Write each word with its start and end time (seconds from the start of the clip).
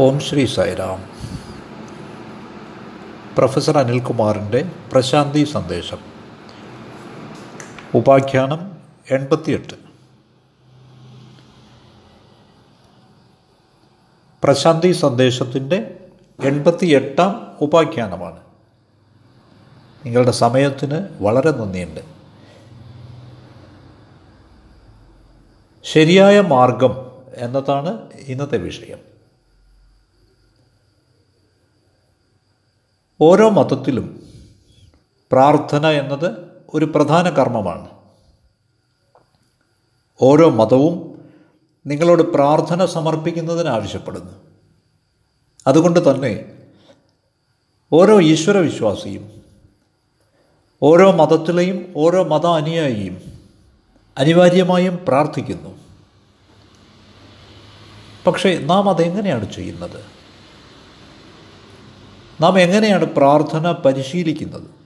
ഓം 0.00 0.20
Sri 0.20 0.46
Sairam. 0.46 1.04
Professor 3.38 3.78
അനിൽകുമാറിന്റെ 3.78 4.70
പ്രശാന്തി 4.92 5.44
സന്ദേശം. 5.44 5.98
ഉപാഖ്യാനം 7.94 8.76
എൺപത്തിയെട്ട്. 9.10 9.74
പ്രശാന്തി 14.44 14.92
സന്ദേശത്തിന്റെ 14.92 15.96
എൺപത്തിയെട്ടാം 16.44 17.56
ഉപാഖ്യാനമാണ്. 17.60 18.40
നിങ്ങളുടെ 20.06 20.30
സമയത്തിന് 20.30 21.06
വളരെ 21.20 21.50
നന്ദിയുണ്ട്. 21.50 22.00
ശരിയായ 25.82 26.40
മാർഗം 26.40 27.12
എന്നതാണ് 27.36 28.10
ഇന്നത്തെ 28.26 28.58
വിഷയം. 28.58 29.15
ഓരോ 33.20 33.50
മതത്തിലും 33.50 34.28
പ്രാർത്ഥന 35.32 35.86
എന്നത് 35.86 36.30
ഒരു 36.74 36.84
പ്രധാന 36.84 37.28
കർമ്മമാണ്. 37.28 37.88
ഓരോ 40.22 40.50
മതവും 40.50 41.24
നിങ്ങളോട് 41.86 42.22
പ്രാർത്ഥന 42.22 42.84
സമർപ്പിക്കുന്നതിന് 42.84 43.68
ആവശ്യപ്പെടുന്നു. 43.68 44.32
അതുകൊണ്ട് 45.66 46.10
തന്നെ 46.10 46.52
ഓരോ 47.92 48.20
ഈശ്വരവിശ്വാസിയും 48.20 49.42
ഓരോ 50.82 51.12
മതത്തിലെയും 51.12 51.94
ഓരോ 51.96 52.24
മത 52.24 52.46
അനുയായിയും 52.46 53.22
അനിവാര്യമായും 54.18 55.00
പ്രാർത്ഥിക്കുന്നു. 55.08 55.78
പക്ഷേ 58.26 58.58
നാം 58.58 58.90
അതെങ്ങനെയാണ് 58.90 59.52
ചെയ്യുന്നത്? 59.52 60.15
നാം 62.40 62.60
എങ്ങനെയാണ് 62.60 63.04
പ്രാർത്ഥന 63.04 63.72
പരിശീലിക്കുന്നത്? 63.72 64.76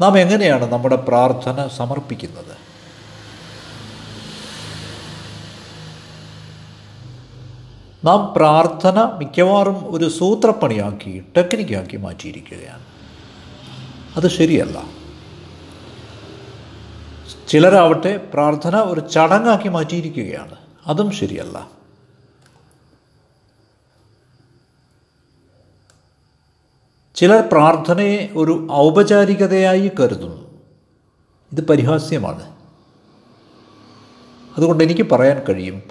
നാം 0.00 0.18
എങ്ങനെയാണ് 0.18 0.72
നമ്മുടെ 0.72 0.96
പ്രാർത്ഥന 0.96 1.68
സമർപ്പിക്കുന്നത്? 1.68 2.64
നാം 8.06 8.32
പ്രാർത്ഥന 8.36 9.10
മിക്കവാറും 9.18 9.94
ഒരു 9.94 10.08
സൂത്രപ്പണിയാക്കി 10.08 11.24
ടെക്നിക്കാക്കി 11.36 11.96
മാറ്റിയിരിക്കുകയാണ്. 11.96 12.84
അത് 14.16 14.28
ശരിയല്ല. 14.28 14.82
ചിലരാവട്ടെ 17.48 18.16
പ്രാർത്ഥന 18.16 18.76
ഒരു 18.76 19.00
ചടങ്ങാക്കി 19.00 19.68
മാറ്റിയിരിക്കുകയാണ്. 19.68 20.54
അതും 20.86 21.10
ശരിയല്ല. 21.10 21.83
ചിലർ 27.14 27.48
പ്രാർത്ഥനയെ 27.52 28.30
ഒരു 28.36 28.68
ഔപചാരികതയായി 28.72 29.90
കരുതുന്നു. 30.00 30.60
ഇത് 31.52 31.66
പരിഹാസ്യമാണ്. 31.66 32.56
അതുകൊണ്ട് 34.56 34.84
എനിക്ക് 34.84 35.10
പറയാൻ 35.10 35.42
കഴിയും 35.48 35.82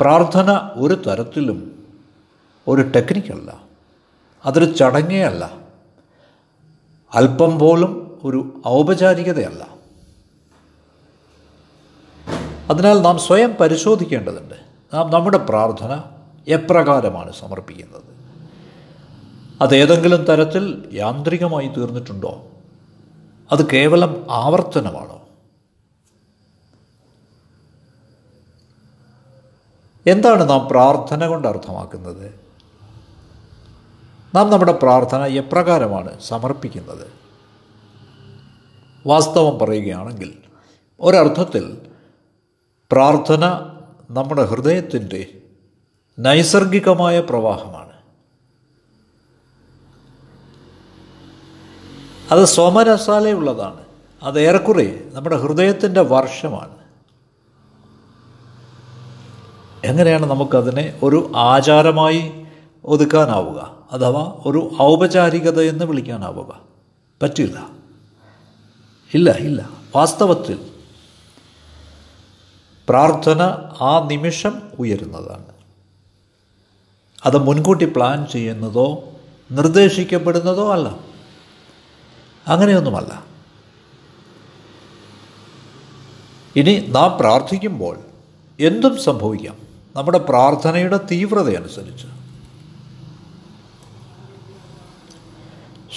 പ്രാർത്ഥന 0.00 0.70
ഒരു 0.74 0.94
തരത്തിലും 0.94 1.84
ഒരു 2.68 2.82
ടെക്നിക്കല്ല 2.82 3.62
അതൊരു 4.44 4.72
ചടങ്ങേ 4.72 5.22
അല്ല 5.22 5.58
അല്പം 7.14 7.58
പോലും 7.58 8.20
ഒരു 8.24 8.62
ഔപചാരികതയല്ല. 8.68 9.66
അതിനാൽ 12.70 13.00
നാം 13.00 13.18
സ്വയം 13.18 13.52
പരിശോധിക്കേണ്ടതുണ്ട്. 13.52 14.54
നാം 14.94 15.10
നമ്മുടെ 15.10 15.38
പ്രാർത്ഥന 15.38 16.02
എപ്രകാരമാണ് 16.48 17.32
സമർപ്പിക്കുന്നത്? 17.32 18.15
അതേതെങ്കിലും 19.60 20.24
തരത്തിൽ 20.24 20.90
യാന്ത്രികമായി 20.92 21.68
തീർന്നിട്ടുണ്ടോ? 21.68 22.46
അത് 23.52 23.70
കേവലം 23.70 24.26
ആവർത്തനമാണോ? 24.30 25.22
എന്താണ് 30.06 30.50
നാം 30.50 30.68
പ്രാർത്ഥന 30.70 31.26
കൊണ്ട് 31.26 31.48
അർത്ഥമാക്കുന്നത്? 31.48 32.40
നാം 34.34 34.50
നമ്മുടെ 34.50 34.72
പ്രാർത്ഥന 34.72 35.24
എപ്രകാരമാണ് 35.24 36.20
സമർപ്പിക്കുന്നത്? 36.20 37.06
വാസ്തവം 39.06 39.58
പറയുകയാണെങ്കിൽ 39.58 40.34
ഒരർത്ഥത്തിൽ 41.00 41.78
പ്രാർത്ഥന 42.92 43.44
നമ്മുടെ 44.10 44.44
ഹൃദയത്തിന്റെ 44.44 45.26
നൈസർഗികമായ 46.18 47.20
പ്രവാഹമാണ്. 47.20 47.85
അത് 52.30 52.44
സോമരസാലയുള്ളതാണ് 52.44 53.84
അത് 54.22 54.40
ഏറെക്കുറെ 54.40 55.04
നമ്മുടെ 55.12 55.36
ഹൃദയത്തിന്റെ 55.36 56.00
വർഷമാണ്. 56.00 56.76
എങ്ങനെയാണ് 59.84 60.26
നമുക്കതിനെ 60.26 60.98
ഒരു 61.02 61.32
ആചാരമായി 61.36 62.46
ഒതുക്കാനാവുക? 62.84 63.76
അഥവാ 63.92 64.42
ഒരു 64.46 64.70
ഔപചാരികത 64.82 65.60
എന്ന് 65.60 65.84
വിളിക്കാനാവുക? 65.84 66.60
പറ്റില്ല. 67.22 67.68
ഇല്ല 69.14 69.30
ഇല്ല. 69.30 69.70
വാസ്തവത്തിൽ 69.96 70.58
പ്രാർത്ഥന 72.88 73.42
ആ 73.80 74.06
നിമിഷം 74.06 74.62
ഉയരുന്നതാണ്. 74.78 75.44
അത് 77.26 77.38
മുൻകൂട്ടി 77.38 77.84
പ്ലാൻ 77.84 78.26
ചെയ്യുന്നതോ 78.26 79.04
നിർദ്ദേശിക്കപ്പെടുന്നതോ 79.50 80.72
അല്ല. 80.72 81.15
അങ്ങനെയൊന്നുമല്ല. 82.48 83.24
ഇനി 86.56 86.86
നാം 86.88 87.16
പ്രാർത്ഥിക്കുമ്പോൾ 87.20 87.98
എന്തും 88.60 89.02
സംഭവിക്കാം. 89.02 89.56
നമ്മുടെ 89.96 90.18
പ്രാർത്ഥനയുടെ 90.18 91.00
തീവ്രത 91.10 91.56
അനുസരിച്ച് 91.56 92.06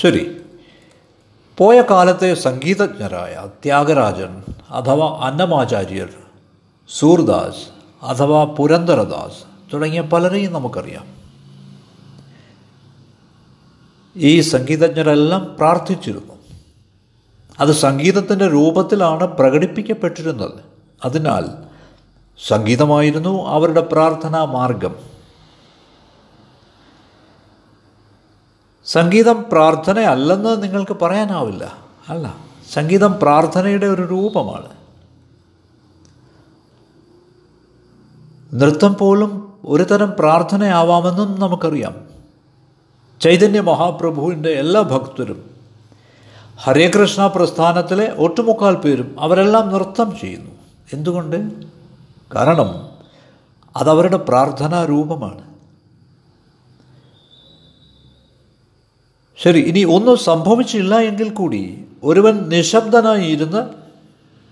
ശരി. 0.01 0.41
പോയ 1.57 1.81
കാലത്തെ 1.81 2.33
സംഗീതജ്ഞരായ 2.33 3.47
ത്യാഗരാജൻ 3.63 4.43
അഥവാ 4.69 5.27
അന്നമാചാര്യർ 5.27 6.09
സൂർദാസ് 6.89 7.67
അഥവാ 8.05 8.43
പുരന്ദരദാസ് 8.43 9.73
തുടങ്ങിയ 9.73 10.01
പലരെയും 10.01 10.53
നമുക്കറിയാം. 10.53 11.07
ഈ 14.15 14.41
സംഗീതജ്ഞരെല്ലാം 14.41 15.55
പ്രാർത്ഥിച്ചിരുന്നു. 15.59 16.38
അത് 17.59 17.71
സംഗീതത്തിന്റെ 17.71 18.47
രൂപത്തിലാണ് 18.47 19.23
പ്രകടിപ്പിക്കപ്പെട്ടിരുന്നത്. 19.23 20.51
അതിനാൽ 21.05 21.49
സംഗീതമായിരുന്നു 22.47 23.47
അവരുടെ 23.47 23.81
പ്രാർത്ഥനാ 23.81 24.45
മാർഗം. 24.45 24.95
സംഗീതം 28.85 29.45
പ്രാർത്ഥനയല്ലെന്ന് 29.51 30.63
നിങ്ങൾക്ക് 30.63 30.97
പറയാനാവില്ല 31.01 31.77
അല്ല? 32.09 32.37
സംഗീതം 32.73 33.19
പ്രാർത്ഥനയുടെ 33.21 33.85
ഒരു 33.85 34.01
രൂപമാണ്. 34.01 34.69
നൃത്തം 38.53 38.95
പോലും 38.95 39.53
ഒരു 39.65 39.83
തരം 39.83 40.13
പ്രാർത്ഥനയാവാമെന്നും 40.19 41.39
നമുക്കറിയാം. 41.39 42.09
ചൈതന്യ 43.21 43.59
മഹാപ്രഭുവിന്റെ 43.59 44.49
എല്ലാ 44.49 44.81
ഭക്തരും 44.81 45.58
ഹരേ 46.61 46.89
കൃഷ്ണ 46.89 47.27
പ്രസ്ഥാനത്തിലെ 47.27 48.15
ഒട്ടുമുക്കാൽ 48.17 48.75
പേരും 48.75 49.15
അവരെല്ലാം 49.19 49.69
നൃത്തം 49.69 50.17
ചെയ്യുന്നു. 50.21 50.51
എന്തുകൊണ്ട്? 50.93 51.51
കാരണം 52.35 52.89
അതവരുടെ 53.77 54.17
പ്രാർത്ഥനാ 54.17 54.85
രൂപമാണ്. 54.85 55.41
ശരി 59.37 59.59
ഇനി 59.59 59.83
ഒന്നും 59.83 60.17
സംഭവിച്ചില്ല 60.17 60.99
എങ്കിൽ 60.99 61.29
കൂടി 61.29 61.85
ഒരുവൻ 62.03 62.49
നിശബ്ദനായി 62.49 63.25
ഇരുന്ന് 63.25 63.69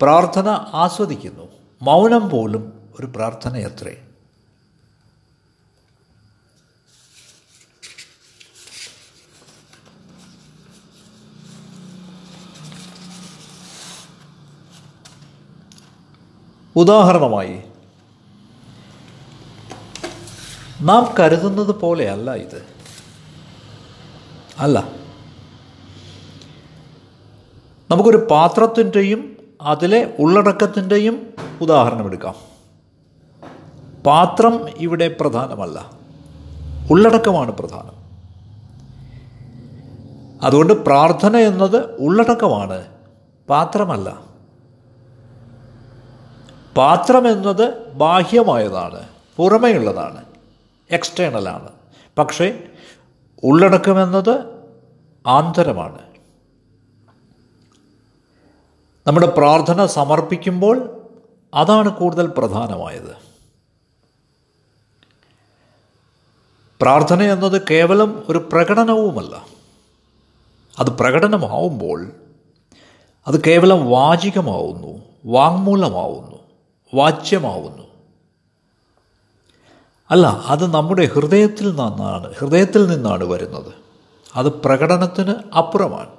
പ്രാർത്ഥന 0.00 0.48
ആസ്വദിക്കുന്നു. 0.74 1.48
മൗനം 1.82 2.30
പോലും 2.30 2.72
ഒരു 3.00 3.06
പ്രാർത്ഥനയത്രേ. 3.06 3.96
ഉദാഹരണമായി 16.78 17.60
നാം 20.80 21.14
കരുതുന്നത് 21.18 21.80
പോലെയല്ല 21.80 22.34
ഇത്. 22.34 22.66
അല്ല. 24.58 24.88
നമുക്കൊരു 27.90 28.26
പാത്രത്തിന്റെയും 28.30 29.36
അതിലെ 29.62 30.14
ഉള്ളടക്കത്തിന്റെയും 30.18 31.34
ഉദാഹരണമെടുക്കാം 31.60 32.34
പാത്രം 34.06 34.68
ഇവിടെ 34.76 35.16
പ്രധാനമല്ല. 35.20 35.90
ഉള്ളടക്കമാണ് 36.90 37.50
പ്രധാനം. 37.52 37.98
അതുകൊണ്ട് 40.42 40.72
പ്രാർത്ഥന 40.72 41.36
എന്നത് 41.36 41.96
ഉള്ളടക്കമാണ് 41.96 42.86
പാത്രമല്ല. 43.48 44.27
പാത്രം 46.78 47.28
എന്നത് 47.28 47.92
ബാഹ്യമായതാണ് 47.92 49.08
പുറമെയുള്ളതാണ് 49.36 50.24
എക്സ്റ്റേണലാണ് 50.90 51.68
പക്ഷേ 52.18 52.64
ഉള്ളടക്കമെന്നത് 53.44 54.44
ആന്തരമാണ്. 55.26 55.98
നമ്മുടെ 59.06 59.26
പ്രാർത്ഥന 59.26 59.86
സമർപ്പിക്കുമ്പോൾ 59.86 61.06
അതാണ് 61.54 61.88
കൂടുതൽ 61.88 62.26
പ്രധാനമായത്. 62.26 63.16
പ്രാർത്ഥന 66.80 67.22
എന്നത് 67.22 67.62
കേവലം 67.70 68.24
ഒരു 68.28 68.48
പ്രകടനവുമല്ല. 68.52 69.46
അത് 70.78 70.90
പ്രകടനമാവുമ്പോൾ 70.90 72.10
അത് 73.28 73.44
കേവലം 73.46 73.90
വാചികമാവുന്നു 73.90 75.02
വാങ്മൂലമാവുന്നു. 75.26 76.47
വാച്യമാവുന്നു. 76.94 77.88
അല്ല 80.10 80.26
അത് 80.26 80.74
നമ്മുടെ 80.74 81.06
ഹൃദയത്തിൽ 81.06 81.68
നിന്നാണ് 81.68 82.34
ഹൃദയത്തിൽ 82.34 82.86
നിന്നാണ് 82.86 83.24
വരുന്നത്. 83.24 83.72
അത് 84.36 84.46
പ്രകടനത്തിന് 84.46 85.34
അപ്പുറമാണ്. 85.56 86.18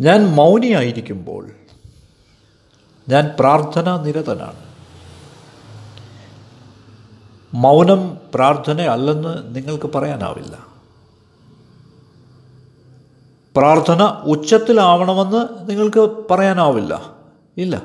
ഞാൻ 0.00 0.24
മൗനിയായിരിക്കുമ്പോൾ 0.24 1.50
ഞാൻ 3.08 3.36
പ്രാർത്ഥന 3.40 4.02
നിരതനാണ്. 4.02 4.70
മൗനം 7.54 8.18
പ്രാർത്ഥന 8.34 8.80
അല്ലെന്ന് 8.80 9.56
നിങ്ങൾക്ക് 9.56 9.86
പറയാനാവില്ല. 9.86 10.69
പ്രാർത്ഥന 13.56 14.02
ഉച്ചത്തിലാവണമെന്ന് 14.02 15.70
നിങ്ങൾക്ക് 15.70 16.28
പറയാനാവില്ല. 16.30 17.14
ഇല്ല. 17.56 17.82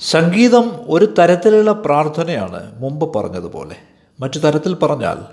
സംഗീതം 0.00 0.70
ഒരു 0.86 1.14
തരത്തിലുള്ള 1.18 1.72
പ്രാർത്ഥനയാണ് 1.72 2.80
മുമ്പ് 2.80 3.18
പറഞ്ഞതുപോലെ. 3.18 3.76
മറ്റു 4.20 4.38
തരത്തിൽ 4.38 4.74
പറഞ്ഞാൽ 4.74 5.24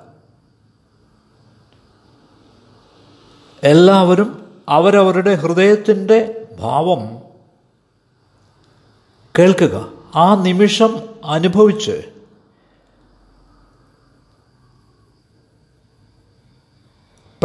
എല്ലാവരും 3.63 4.61
അവരവരുടെ 4.69 5.35
ഹൃദയത്തിന്റെ 5.35 6.47
ഭാവം 6.59 7.19
കേൾക്കുക. 9.39 9.89
ആ 10.15 10.35
നിമിഷം 10.35 10.99
അനുഭവിച്ച് 11.25 12.14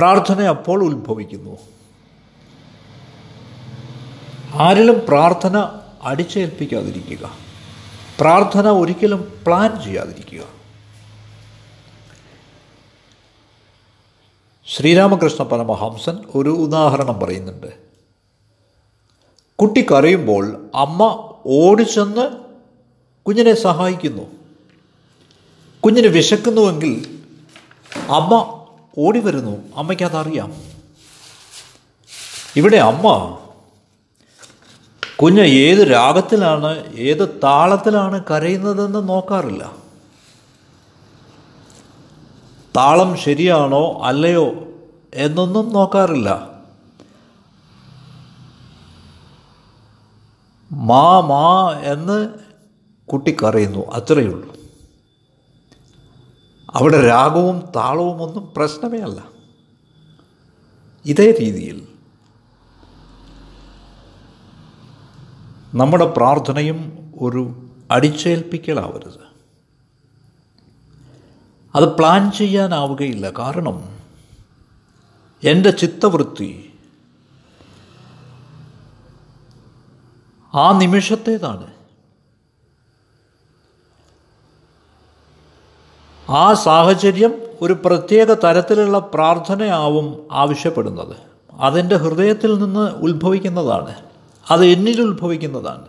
പ്രാർത്ഥന 0.00 0.42
അപ്പോൾ 0.42 0.84
ഉത്ഭവിക്കുന്നു. 0.84 1.56
ആരിലും 4.54 5.02
പ്രാർത്ഥന 5.08 5.80
അടിച്ചേൽപ്പിക്കാതിരിക്കുക. 6.02 7.30
പ്രാർത്ഥന 8.20 8.68
ഒരിക്കലും 8.68 9.42
പ്ലാൻ 9.46 9.82
ചെയ്യാതിരിക്കുക. 9.82 10.44
ശ്രീരാമകൃഷ്ണ 14.66 15.44
പരമഹംസൻ 15.44 16.18
ഒരു 16.34 16.50
ഉദാഹരണം 16.50 17.20
പറയുന്നുണ്ട്. 17.20 17.66
കുട്ടി 19.58 19.86
കരയുമ്പോൾ 19.92 20.70
അമ്മ 20.74 21.32
ഓടിച്ചെന്ന് 21.46 22.30
കുഞ്ഞിനെ 23.26 23.54
സഹായിക്കുന്നു. 23.54 24.22
കുഞ്ഞിന് 25.84 26.06
വിശക്കുന്നുവെങ്കിൽ 26.06 27.18
അമ്മ 28.08 28.56
ഓടി 28.98 29.20
വരുന്നു 29.20 29.76
അമ്മയ്ക്ക് 29.76 30.04
അതറിയാം 30.04 30.52
ഇവിടെ 32.56 32.76
അമ്മ 32.76 33.38
കുഞ്ഞ് 35.22 35.40
ഏത് 35.40 35.90
രാഗത്തിലാണ് 35.90 36.94
ഏത് 36.94 37.40
താളത്തിലാണ് 37.42 38.24
കരയുന്നതെന്ന് 38.30 39.08
നോക്കാറില്ല. 39.08 39.76
താളം 42.76 43.16
ശരിയാണോ 43.16 44.00
അല്ലയോ 44.04 44.54
എന്നൊന്നും 45.14 45.72
നോക്കാറില്ല. 45.72 46.50
മാ 50.72 51.20
മാ 51.20 51.80
എന്ന് 51.82 52.28
കുട്ടി 53.12 53.36
കരയുന്നു. 53.42 53.90
അത്രയേ 53.90 54.26
ഉള്ളൂ. 54.26 54.59
അവിടെ 56.74 57.06
രാഗവും 57.06 57.60
താളവും 57.76 58.22
ഒന്നും 58.22 58.52
പ്രശ്നമേ 58.56 58.98
അല്ല. 58.98 59.28
ഇതേ 61.04 61.36
രീതിയിൽ 61.40 61.88
നമ്മുടെ 65.74 66.06
പ്രാർത്ഥനയും 66.06 67.12
ഒരു 67.20 67.68
അടിച്ചേൽപ്പിക്കലാവരുത്. 67.90 69.30
അത് 71.74 71.96
പ്ലാൻ 71.96 72.32
ചെയ്യാനാവുകയില്ല. 72.32 73.30
കാരണം 73.30 73.98
എന്റെ 75.44 75.70
ചിത്തവൃത്തി 75.70 76.72
ആ 80.54 80.78
നിമിഷത്തേതാണ്. 80.78 81.79
ആ 86.30 86.54
സാഹചര്യം 86.54 87.42
ഒരു 87.60 87.72
പ്രത്യേക 87.72 88.26
തരത്തിലുള്ള 88.26 88.98
പ്രാർത്ഥനയാവും 88.98 90.28
ആവശ്യപ്പെടുന്നത്. 90.32 91.16
അതെന്റെ 91.60 91.96
ഹൃദയത്തിൽ 91.96 92.58
നിന്ന് 92.58 92.90
ഉത്ഭവിക്കുന്നതാണ്. 92.90 93.94
അത് 94.50 94.66
എന്നിൽ 94.66 95.02
ഉത്ഭവിക്കുന്നതാണ്. 95.02 95.86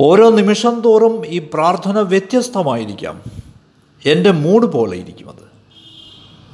ഓരോ 0.00 0.30
നിമിഷം 0.30 0.80
തോറും 0.80 1.26
ഈ 1.26 1.48
പ്രാർത്ഥന 1.54 2.00
വ്യത്യസ്തമായിരിക്കാം. 2.00 3.22
എന്റെ 4.06 4.30
മൂഡ് 4.30 4.66
പോലെ 4.66 4.96
ഇരിക്കും 4.96 5.28
അത്. 5.28 5.56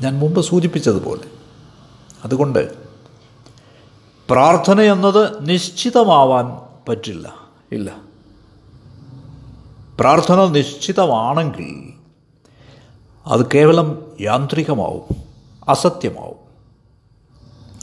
ഞാൻ 0.02 0.18
മുമ്പ് 0.18 0.40
സൂചിപ്പിച്ചതുപോലെ. 0.40 1.24
അതുകൊണ്ട് 2.24 2.72
പ്രാർത്ഥന 4.30 4.80
എന്നത് 4.80 5.48
നിശ്ചിതമാവാൻ 5.48 6.58
പറ്റില്ല. 6.88 7.34
ഇല്ല. 7.72 8.11
പ്രാർത്ഥന 10.02 10.44
നിശ്ചിതമാണെങ്കിൽ 10.44 11.92
അത് 13.26 13.46
കേവലം 13.54 14.12
യാന്ത്രികമാവും 14.20 15.16
അസത്യമാവും. 15.68 16.36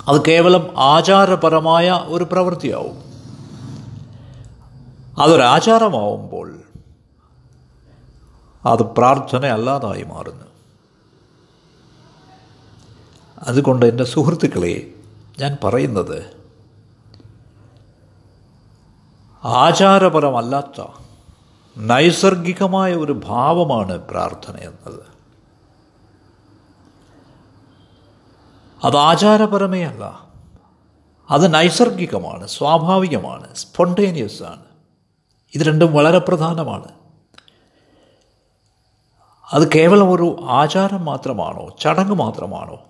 അത് 0.07 0.21
കേവലം 0.27 0.79
ആചാരപരമായ 0.79 1.91
ഒരു 1.91 2.23
പ്രവൃത്തിയാവും. 2.23 3.03
അതൊരാചാരമാവുമ്പോൾ 5.21 6.61
അത് 8.65 8.83
പ്രാർത്ഥന 8.83 9.45
അല്ലാതായി 9.45 10.03
മാറുന്നു. 10.03 10.45
അതുകൊണ്ട് 13.37 13.85
എന്റെ 13.85 14.03
സുഹൃത്തുക്കളെ 14.03 14.93
ഞാൻ 15.39 15.57
പറയുന്നത് 15.63 16.33
ആചാരപരമല്ലാത്ത 19.43 20.85
നൈസർഗികമായ 21.79 22.93
ഒരു 22.93 23.21
ഭാവമാണ് 23.25 23.97
പ്രാർത്ഥന 23.97 24.57
എന്നത്. 24.57 25.05
അത് 28.83 28.97
ആചാരപരമേ 28.97 29.83
അല്ല. 29.83 30.29
അത് 31.29 31.53
നൈസർഗികമാണ് 31.53 32.47
സ്വാഭാവികമാണ് 32.47 33.55
സ്പോണ്ടേനിയസ് 33.55 34.43
ആണ്. 34.43 34.63
ഇത് 35.55 35.61
രണ്ടും 35.61 35.93
വളരെ 35.93 36.19
പ്രധാനമാണ്. 36.19 36.87
അത് 39.51 39.71
കേവലം 39.71 40.11
ഒരു 40.11 40.45
ആചാരം 40.49 41.05
മാത്രമാണോ 41.05 41.75
ചടങ്ങ് 41.79 42.15
മാത്രമാണോ? 42.15 42.83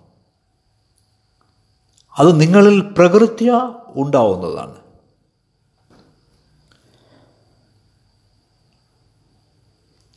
അത് 2.17 2.41
നിങ്ങളിൽ 2.41 2.81
പ്രകൃത്യ 2.81 3.73
ഉണ്ടാവുന്നതാണ്. 3.95 4.88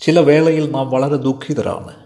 ചില 0.03 0.21
വേളയിൽ 0.21 0.71
നാം 0.71 0.91
വളരെ 0.91 1.17
ദുഃഖിതരാണ്. 1.17 2.03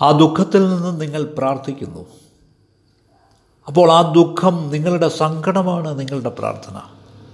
ആ 0.00 0.10
ദുഃഖത്തിൽ 0.10 0.68
നിന്ന് 0.68 1.00
നിങ്ങൾ 1.00 1.24
പ്രാർത്ഥിക്കുന്നു. 1.24 2.06
അപ്പോൾ 3.66 3.92
ആ 3.92 4.12
ദുഃഖം 4.12 4.70
നിങ്ങളുടെ 4.70 5.08
സങ്കടമാണ് 5.08 5.98
നിങ്ങളുടെ 5.98 6.28
പ്രാർത്ഥന. 6.28 6.82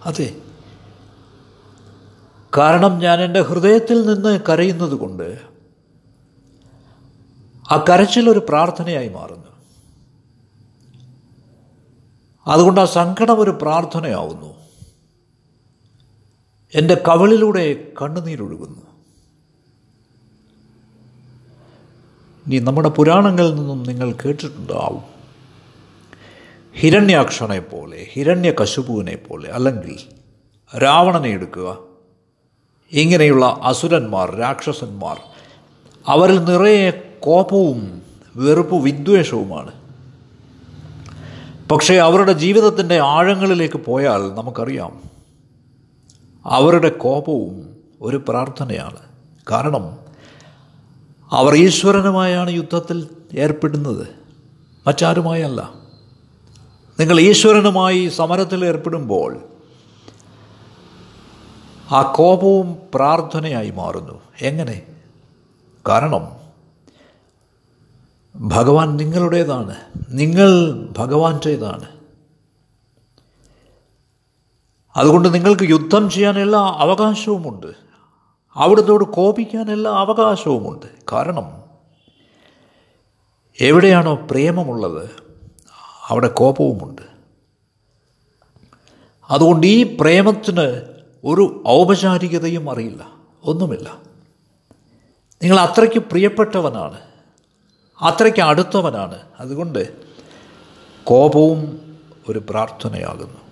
അതെ. 0.06 0.36
കാരണം 2.56 2.98
ഞാൻ 2.98 3.20
എന്റെ 3.20 3.40
ഹൃദയത്തിൽ 3.40 4.06
നിന്ന് 4.06 4.40
കരയുന്നത് 4.48 4.94
കൊണ്ട് 4.94 5.40
ആ 7.70 7.84
കരച്ചിലൊരു 7.88 8.46
പ്രാർത്ഥനയായി 8.48 9.08
മാറുന്നു. 9.08 9.48
അതുകൊണ്ട് 12.46 12.80
ആ 12.80 12.84
സങ്കടം 12.84 13.40
ഒരു 13.40 13.58
പ്രാർത്ഥനയാവുന്നു. 13.62 14.53
എന്റെ 16.74 16.94
കവളിലൂടെ 17.08 17.88
കണ്ണുനീരൊഴുകുന്നു 18.02 18.80
ഇനി 22.46 22.58
നമ്മുടെ 22.58 22.88
പുരാണങ്ങളിൽ 22.88 23.54
നിന്നും 23.54 23.82
നിങ്ങൾ 23.82 24.12
കേട്ടിട്ടുണ്ടാവും. 24.12 25.02
ഹിരണ്യാക്ഷനെ 26.74 27.60
പോലെ 27.60 28.06
ഹിരണ്യ 28.12 28.52
കശുപുവിനെ 28.62 29.16
പോലെ 29.16 29.50
അല്ലെങ്കിൽ 29.50 29.98
രാവണനെ 30.78 31.28
എടുക്കുക. 31.28 31.78
ഇങ്ങനെയുള്ള 32.92 33.60
അസുരന്മാർ 33.62 34.34
രാക്ഷസന്മാർ 34.34 35.20
അവരിൽ 36.06 36.44
നിറയെ 36.44 36.90
കോപവും 37.20 38.02
വെറുപ്പ് 38.36 38.74
വിദ്വേഷവുമാണ്. 38.74 39.72
പക്ഷേ 41.68 41.94
അവരുടെ 41.94 42.32
ജീവിതത്തിന്റെ 42.32 43.00
ആഴങ്ങളിലേക്ക് 43.00 43.78
പോയാൽ 43.78 44.34
നമുക്കറിയാം 44.34 45.13
അവരുടെ 46.46 46.88
കോപവും 46.88 47.76
ഒരു 48.02 48.24
പ്രാർത്ഥനയാണ്. 48.28 48.96
കാരണം 49.50 49.98
അവർ 51.32 51.54
ഈശ്വരനുമായാണ് 51.54 52.50
യുദ്ധത്തിൽ 52.50 53.08
ഏർപ്പെടുന്നത്. 53.38 54.06
മറ്റാരുമായല്ല. 54.86 55.72
നിങ്ങൾ 57.00 57.20
ഈശ്വരനുമായി 57.20 58.08
സമരത്തിൽ 58.08 58.64
ഏർപ്പെടുമ്പോൾ 58.64 59.38
ആ 61.90 62.02
കോപവും 62.02 62.78
പ്രാർത്ഥനയായി 62.94 63.70
മാറുന്നു. 63.70 64.20
എങ്ങനെ? 64.40 64.82
കാരണം 65.88 66.44
ഭഗവാൻ 68.36 68.96
നിങ്ങളുടേതാണ്. 68.96 69.74
നിങ്ങൾ 70.08 70.72
ഭഗവാന്റേതാണ്. 70.98 71.93
അതുകൊണ്ട് 74.96 75.34
നിങ്ങൾക്ക് 75.34 75.70
യുദ്ധം 75.70 76.10
ചെയ്യാൻ 76.10 76.38
എല്ലാ 76.38 76.58
അവകാശവുമുണ്ട്. 76.58 77.66
അവിടുത്തോട് 78.54 79.04
കോപിക്കാൻ 79.04 79.72
എല്ലാ 79.72 79.90
അവകാശവുമുണ്ട്. 79.92 80.86
കാരണം 81.12 81.64
എവിടെയാണോ 83.60 84.14
പ്രേമമുള്ളത് 84.14 85.10
അവിടെ 86.08 86.28
കോപവുമുണ്ട്. 86.28 87.02
അതുകൊണ്ട് 89.30 89.66
ഈ 89.66 89.96
പ്രേമത്തിന് 90.00 90.82
ഒരു 91.24 91.64
ഔപചാരികതയും 91.68 92.70
അറിയില്ല. 92.70 93.06
ഒന്നുമില്ല. 93.44 93.98
നിങ്ങൾ 95.42 95.60
അത്രയ്ക്ക് 95.60 95.98
പ്രിയപ്പെട്ടവനാണ്. 95.98 97.00
അത്രയ്ക്ക് 98.00 98.40
അടുത്തവനാണ്. 98.40 99.18
അതുകൊണ്ട് 99.40 99.92
കോപവും 101.04 101.80
ഒരു 102.28 102.38
പ്രാർത്ഥനയാകുന്നു. 102.38 103.43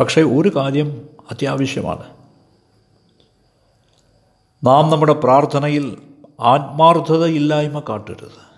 പക്ഷേ 0.00 0.22
ഒരു 0.22 0.48
കാര്യം 0.56 1.08
അത്യാവശ്യമാണ്. 1.30 2.04
നാം 4.66 4.90
നമ്മുടെ 4.90 5.12
പ്രാർത്ഥനയിൽ 5.12 5.98
ആത്മാർത്ഥതയില്ലായ്മ 6.40 7.82
കാട്ടരുത്. 7.88 8.52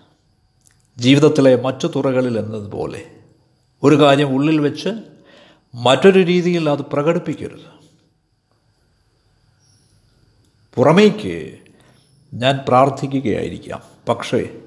ജീവിതത്തിലെ 0.97 1.61
മറ്റു 1.61 1.87
തുറകളിൽ 1.87 2.39
എന്നതുപോലെ 2.39 3.11
ഒരു 3.83 3.95
കാര്യം 3.95 4.29
ഉള്ളിൽ 4.29 4.59
വെച്ച് 4.59 4.89
മറ്റൊരു 5.75 6.19
രീതിയിൽ 6.19 6.69
അത് 6.69 6.81
പ്രകടിപ്പിക്കരുത്. 6.81 7.75
പുറമേക്ക് 10.75 11.57
ഞാൻ 12.33 12.59
പ്രാർത്ഥിക്കുകയായിരിക്കാം. 12.67 13.81
പക്ഷേ 14.09 14.61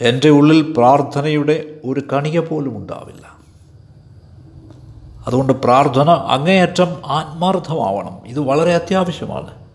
എന്റെ 0.00 0.30
ഉള്ളിൽ 0.30 0.74
പ്രാർത്ഥനയുടെ 0.76 1.80
ഒരു 1.84 2.02
കണിക 2.12 2.38
പോലും 2.38 2.76
ഉണ്ടാവില്ല. 2.76 3.37
അതുകൊണ്ട് 5.28 5.52
പ്രാർത്ഥന 5.52 6.10
അങ്ങേയറ്റം 6.10 7.02
ആത്മാർത്ഥമാവണം. 7.06 8.26
ഇത് 8.26 8.40
വളരെ 8.40 8.74
അത്യാവശ്യമാണ്. 8.74 9.68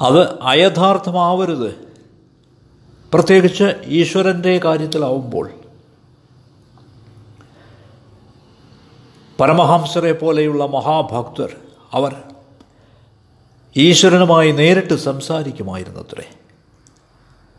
അത് 0.00 0.40
അയഥാർത്ഥമാവരുത്. 0.40 1.74
പ്രത്യേകിച്ച് 3.14 3.64
ഈശ്വരന്റെ 3.84 4.58
കാര്യത്തിലാവുമ്പോൾ. 4.58 5.50
പരമഹംസരെ 9.40 10.12
പോലെയുള്ള 10.12 10.66
മഹാഭക്തർ 10.66 11.56
അവർ 11.92 12.16
ഈശ്വരനുമായി 13.76 14.50
നേരിട്ട് 14.50 14.94
സംസാരിക്കുമായിരുന്നത്രേ. 14.94 16.30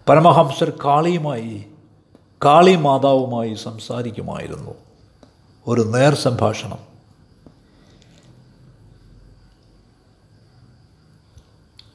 പരമഹംസർ 0.10 0.70
കാളിയുമായി 0.86 1.66
കാളി 2.46 2.75
മാതാവുമായി 2.75 3.54
സംസാരിക്കുമായിരുന്നു. 3.54 4.85
ഒരു 5.68 5.82
നേർ 5.82 6.16
സംഭാഷണം. 6.16 6.78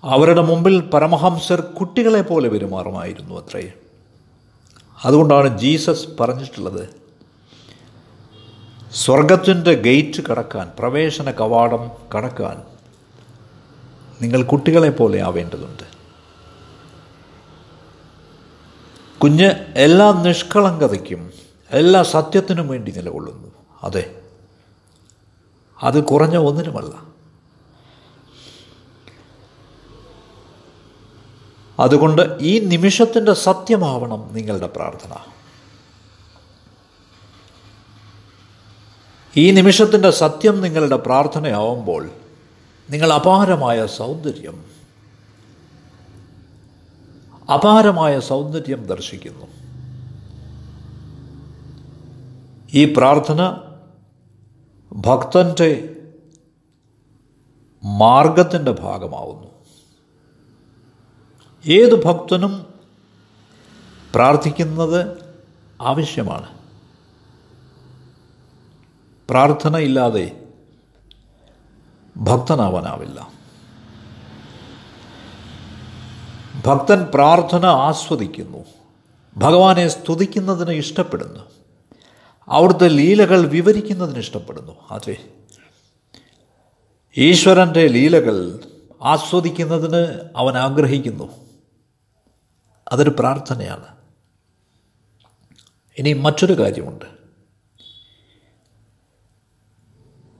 അവരുടെ 0.04 0.40
മുമ്പിൽ 0.40 0.80
പരമഹംസർ 0.80 1.60
കുട്ടികളെ 1.60 2.22
പോലെ 2.22 2.48
പെരുമാറുമായിരുന്നു 2.48 3.40
അത്രേ. 3.40 3.72
അതുകൊണ്ടാണ് 5.04 5.58
ജീസസ് 5.58 6.06
പറഞ്ഞിട്ടുള്ളത് 6.20 6.88
സ്വർഗത്തിന്റെ 8.94 9.74
ഗേറ്റ് 9.74 10.22
കടക്കാൻ 10.30 10.72
പ്രവേശന 10.78 11.30
കവാടം 11.30 11.90
കടക്കാൻ 12.16 12.62
നിങ്ങൾ 14.22 14.42
കുട്ടികളെ 14.42 14.90
പോലെ 14.90 15.20
ആവേണ്ടതുണ്ട്. 15.22 15.82
കുഞ്ഞ് 19.18 19.50
എല്ലാ 19.76 20.22
നിഷ്കളങ്കതയ്ക്കും 20.22 21.32
എല്ലാ 21.70 22.02
സത്യത്തിനും 22.02 22.68
വേണ്ടി 22.68 22.92
നിലകൊള്ളുന്നു. 22.92 23.59
അതെ. 23.82 24.22
അത് 25.82 26.04
കുറഞ്ഞ 26.04 26.36
ഒന്നിനുമല്ല. 26.36 27.10
അതുകൊണ്ട് 31.80 32.38
ഈ 32.40 32.58
നിമിഷത്തിന്റെ 32.58 33.32
സത്യമാവണം 33.32 34.34
നിങ്ങളുടെ 34.34 34.66
പ്രാർത്ഥന. 34.66 35.16
ഈ 39.36 39.50
നിമിഷത്തിന്റെ 39.50 40.10
സത്യം 40.10 40.60
നിങ്ങളുടെ 40.60 40.96
പ്രാർത്ഥനയാവുമ്പോൾ 40.96 42.10
നിങ്ങൾ 42.90 43.12
അപാരമായ 43.12 43.86
സൗന്ദര്യം 43.86 44.64
അപാരമായ 47.54 48.20
സൗന്ദര്യം 48.20 48.86
ദർശിക്കുന്നു. 48.86 49.46
ഈ 52.74 52.94
പ്രാർത്ഥന 52.94 53.69
ഭക്തന്റെ 54.92 55.96
മാർഗത്തിന്റെ 57.84 58.70
ഭാഗമാവുന്നു. 58.70 59.50
ഏത് 61.66 62.04
ഭക്തനും 62.04 62.74
പ്രാർത്ഥിക്കുന്നത് 64.14 65.24
ആവശ്യമാണ്. 65.82 66.46
പ്രാർത്ഥന 69.30 69.76
ഇല്ലാതെ 69.76 70.44
ഭക്തനാവാനാവില്ല. 72.16 73.32
ഭക്തൻ 76.66 77.06
പ്രാർത്ഥന 77.14 77.66
ആസ്വദിക്കുന്നു. 77.66 78.64
ഭഗവാനെ 79.36 79.88
സ്തുതിക്കുന്നതിന് 79.88 80.70
ഇഷ്ടപ്പെടുന്നു. 80.70 81.59
അവിടുത്തെ 82.48 82.88
ലീലകൾ 82.88 83.46
വിവരിക്കുന്നതിന് 83.46 84.18
ഇഷ്ടപ്പെടുന്നു. 84.18 84.72
അതെ. 84.90 85.16
ഈശ്വരന്റെ 87.16 87.86
ലീലകൾ 87.86 88.60
ആസ്വദിക്കുന്നതിന് 89.02 90.30
അവൻ 90.36 90.58
ആഗ്രഹിക്കുന്നു. 90.58 91.32
അതൊരു 92.92 93.10
പ്രാർത്ഥനയാണ്. 93.18 93.84
ഇനി 95.98 96.12
മറ്റൊരു 96.12 96.58
കാര്യമുണ്ട്. 96.58 97.04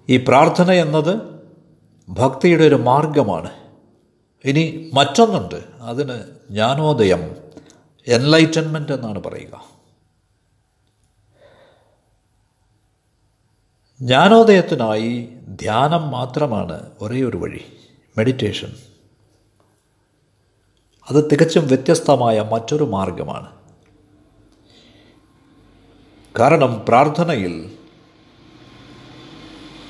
ഈ 0.09 0.16
പ്രാർത്ഥന 0.16 0.73
എന്നത് 0.73 1.40
ഭക്തിയുടെ 2.09 2.64
ഒരു 2.64 2.75
മാർഗമാണ്. 2.75 3.50
ഇനി 4.45 4.90
മറ്റൊന്നുണ്ട്. 4.95 5.64
അതിന് 5.80 6.23
ജ്ഞാനോദയം 6.50 7.37
എൻലൈറ്റൻമെന്റ് 8.07 8.92
എന്നാണ് 8.92 9.23
പറയുക. 9.23 9.80
ജ്ഞാനോദയത്തിനായി 14.02 15.28
ധ്യാനം 15.49 16.11
മാത്രമാണ് 16.11 16.90
ഒരേ 17.00 17.23
ഒരു 17.23 17.37
വഴി 17.37 17.64
മെഡിറ്റേഷൻ 18.19 18.69
അത് 21.11 21.30
തികച്ചും 21.33 21.66
വ്യത്യസ്തമായ 21.66 22.40
മറ്റൊരു 22.52 22.85
മാർഗമാണ്. 22.85 23.47
കാരണം 26.40 26.85
പ്രാർത്ഥനയിൽ 26.88 27.71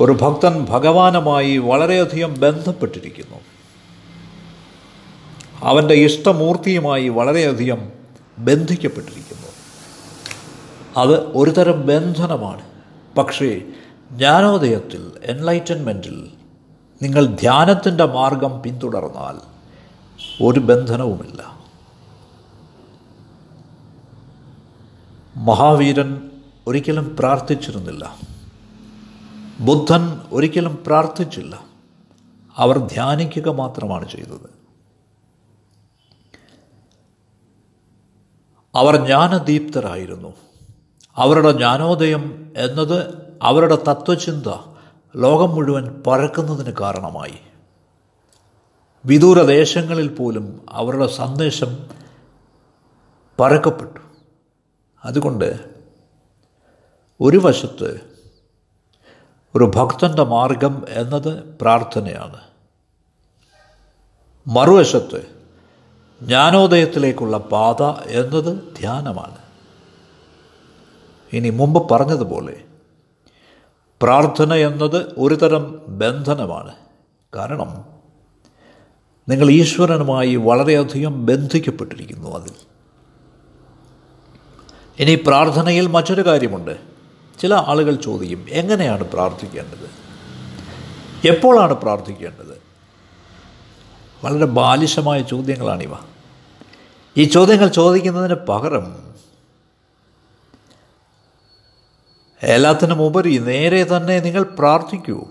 ഒരു 0.01 0.13
ഭക്തൻ 0.13 0.65
ഭഗവാനുമായി 0.65 1.59
വളരെയധികം 1.59 2.35
ബന്ധപ്പെട്ടിരിക്കുന്നു. 2.41 3.37
അവന്റെ 5.59 5.95
ഇഷ്ടമൂർത്തിയുമായി 5.95 7.09
വളരെയധികം 7.09 7.93
ബന്ധിക്കപ്പെട്ടിരിക്കുന്നു. 8.39 9.47
അത് 10.97 11.25
ഒരുതരം 11.25 11.87
ബന്ധനമാണ്. 11.87 12.63
പക്ഷേ 13.19 13.63
ജ്ഞാനോദയത്തിൽ 14.13 15.13
എൻലൈറ്റൻമെന്റിൽ 15.25 16.33
നിങ്ങൾ 17.03 17.27
ധ്യാനത്തിന്റെ 17.27 18.05
മാർഗം 18.05 18.61
പിന്തുടർന്നാൽ 18.61 19.41
ഒരു 20.45 20.61
ബന്ധനവുമില്ല. 20.61 21.61
മഹാവീരൻ 25.37 26.31
ഒരിക്കലും 26.67 27.17
പ്രാർത്ഥിച്ചിരുന്നില്ല. 27.17 28.17
ബുദ്ധൻ 29.61 30.21
ഒരിക്കലും 30.33 30.85
പ്രാർത്ഥിച്ചില്ല. 30.87 31.65
അവർ 32.57 32.79
ധ്യാനിക്കുക 32.79 33.49
മാത്രമാണ് 33.49 34.11
ചെയ്തത്. 34.11 34.51
അവർ 38.75 38.97
ജ്ഞാനദീപ്തരായിരുന്നു. 38.97 40.35
അവരുടെ 41.17 41.53
ജ്ഞാനോദയം 41.53 42.53
എന്നത് 42.57 43.20
അവരുടെ 43.43 43.77
തത്വചിന്ത 43.77 44.47
ലോകം 45.17 45.55
മുഴുവൻ 45.55 46.03
പരക്കുന്നതിന് 46.07 46.73
കാരണമായി. 46.81 47.39
വിദൂരദേശങ്ങളിൽ 49.05 50.09
പോലും 50.09 50.67
അവരുടെ 50.71 51.07
സന്ദേശം 51.07 51.87
പരക്കപ്പെട്ടു. 53.41 54.01
അതുകൊണ്ട് 55.05 55.69
ഒരു 57.21 57.37
വശത്ത് 57.37 58.01
ഒരു 59.55 59.65
ഭക്തന്റെ 59.75 60.23
മാർഗം 60.23 60.85
എന്നത് 60.89 61.59
പ്രാർത്ഥനയാണ്. 61.59 62.41
മറുവശത്ത് 64.47 65.27
ജ്ഞാനോദയത്തിലേക്കുള്ള 66.23 67.39
പാത 67.39 67.83
എന്നത് 68.07 68.77
ധ്യാനമാണ്. 68.77 69.39
ഇനി 71.33 71.51
മുമ്പ് 71.51 71.89
പറഞ്ഞതുപോലെ 71.89 72.65
പ്രാർത്ഥന 74.03 74.55
എന്നത് 74.55 75.15
ഒരു 75.19 75.35
തരം 75.35 75.83
ബന്ധനമാണ്. 75.89 76.75
കാരണം 77.37 77.85
നിങ്ങൾ 79.29 79.51
ഈശ്വരനുമായി 79.51 80.37
വളരെയധികം 80.37 81.27
ബന്ധിക്കപ്പെട്ടിരിക്കുന്നു 81.27 82.31
അതിൽ. 82.31 82.53
ഇനി 84.99 85.15
പ്രാർത്ഥനയിൽ 85.27 85.87
മറ്റൊരു 85.87 86.27
കാര്യമുണ്ട്. 86.27 86.79
ചില 87.41 87.55
ആളുകൾ 87.55 87.95
ചോദിക്കും 87.95 88.47
എങ്ങനെയാണ് 88.49 89.05
പ്രാർത്ഥിക്കേണ്ടത്? 89.05 89.91
എപ്പോഴാണ് 91.29 91.75
പ്രാർത്ഥിക്കേണ്ടത്? 91.75 92.63
വളരെ 94.25 94.45
ബാലിശമായ 94.45 95.23
ചോദ്യങ്ങളാണിവ. 95.23 95.93
ഈ 97.17 97.25
ചോദ്യങ്ങൾ 97.25 97.69
ചോദിക്കുന്നതിന് 97.69 98.35
പകരം 98.35 99.10
എല്ലാത്തിനും 102.43 103.03
ഉപരി 103.03 103.39
നേരെ 103.39 103.97
തന്നെ 103.97 104.21
നിങ്ങൾ 104.21 104.43
പ്രാർത്ഥിക്കൂ. 104.43 105.25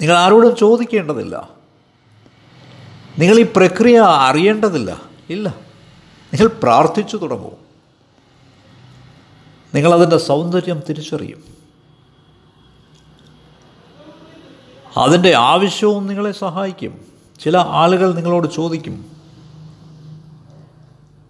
നിങ്ങൾ 0.00 0.18
ആരോടും 0.18 0.56
ചോദിക്കേണ്ടതില്ല. 0.56 1.48
നിങ്ങൾ 3.18 3.38
ഈ 3.38 3.42
പ്രക്രിയ 3.56 3.98
അറിയേണ്ടതില്ല. 4.00 5.00
ഇല്ല. 5.30 5.48
നിങ്ങൾ 6.34 6.46
പ്രാർത്ഥിച്ചു 6.46 7.16
തുടങ്ങൂ. 7.16 7.50
നിങ്ങളതിന്റെ 9.74 10.18
സൗന്ദര്യം 10.18 10.82
തിരിച്ചറിയും. 10.88 11.44
അതിന്റെ 14.96 15.34
ആവശ്യവും 15.34 16.06
നിങ്ങളെ 16.06 16.32
സഹായിക്കും. 16.32 17.04
ചില 17.40 17.56
ആളുകൾ 17.56 18.14
നിങ്ങളോട് 18.14 18.54
ചോദിക്കും. 18.54 19.16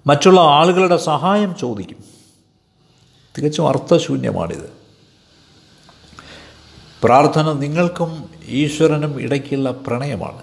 മറ്റുള്ള 0.06 0.41
ആളുകളുടെ 0.41 0.97
സഹായം 0.97 1.54
ചോദിക്കും. 1.54 2.11
തികച്ചും 3.38 3.68
അർത്ഥശൂന്യമാണിത്. 3.68 4.73
പ്രാർത്ഥന 7.02 7.52
നിങ്ങൾക്കും 7.52 8.30
ഈശ്വരനും 8.45 9.21
ഇടയ്ക്കുള്ള 9.21 9.71
പ്രണയമാണ്. 9.71 10.42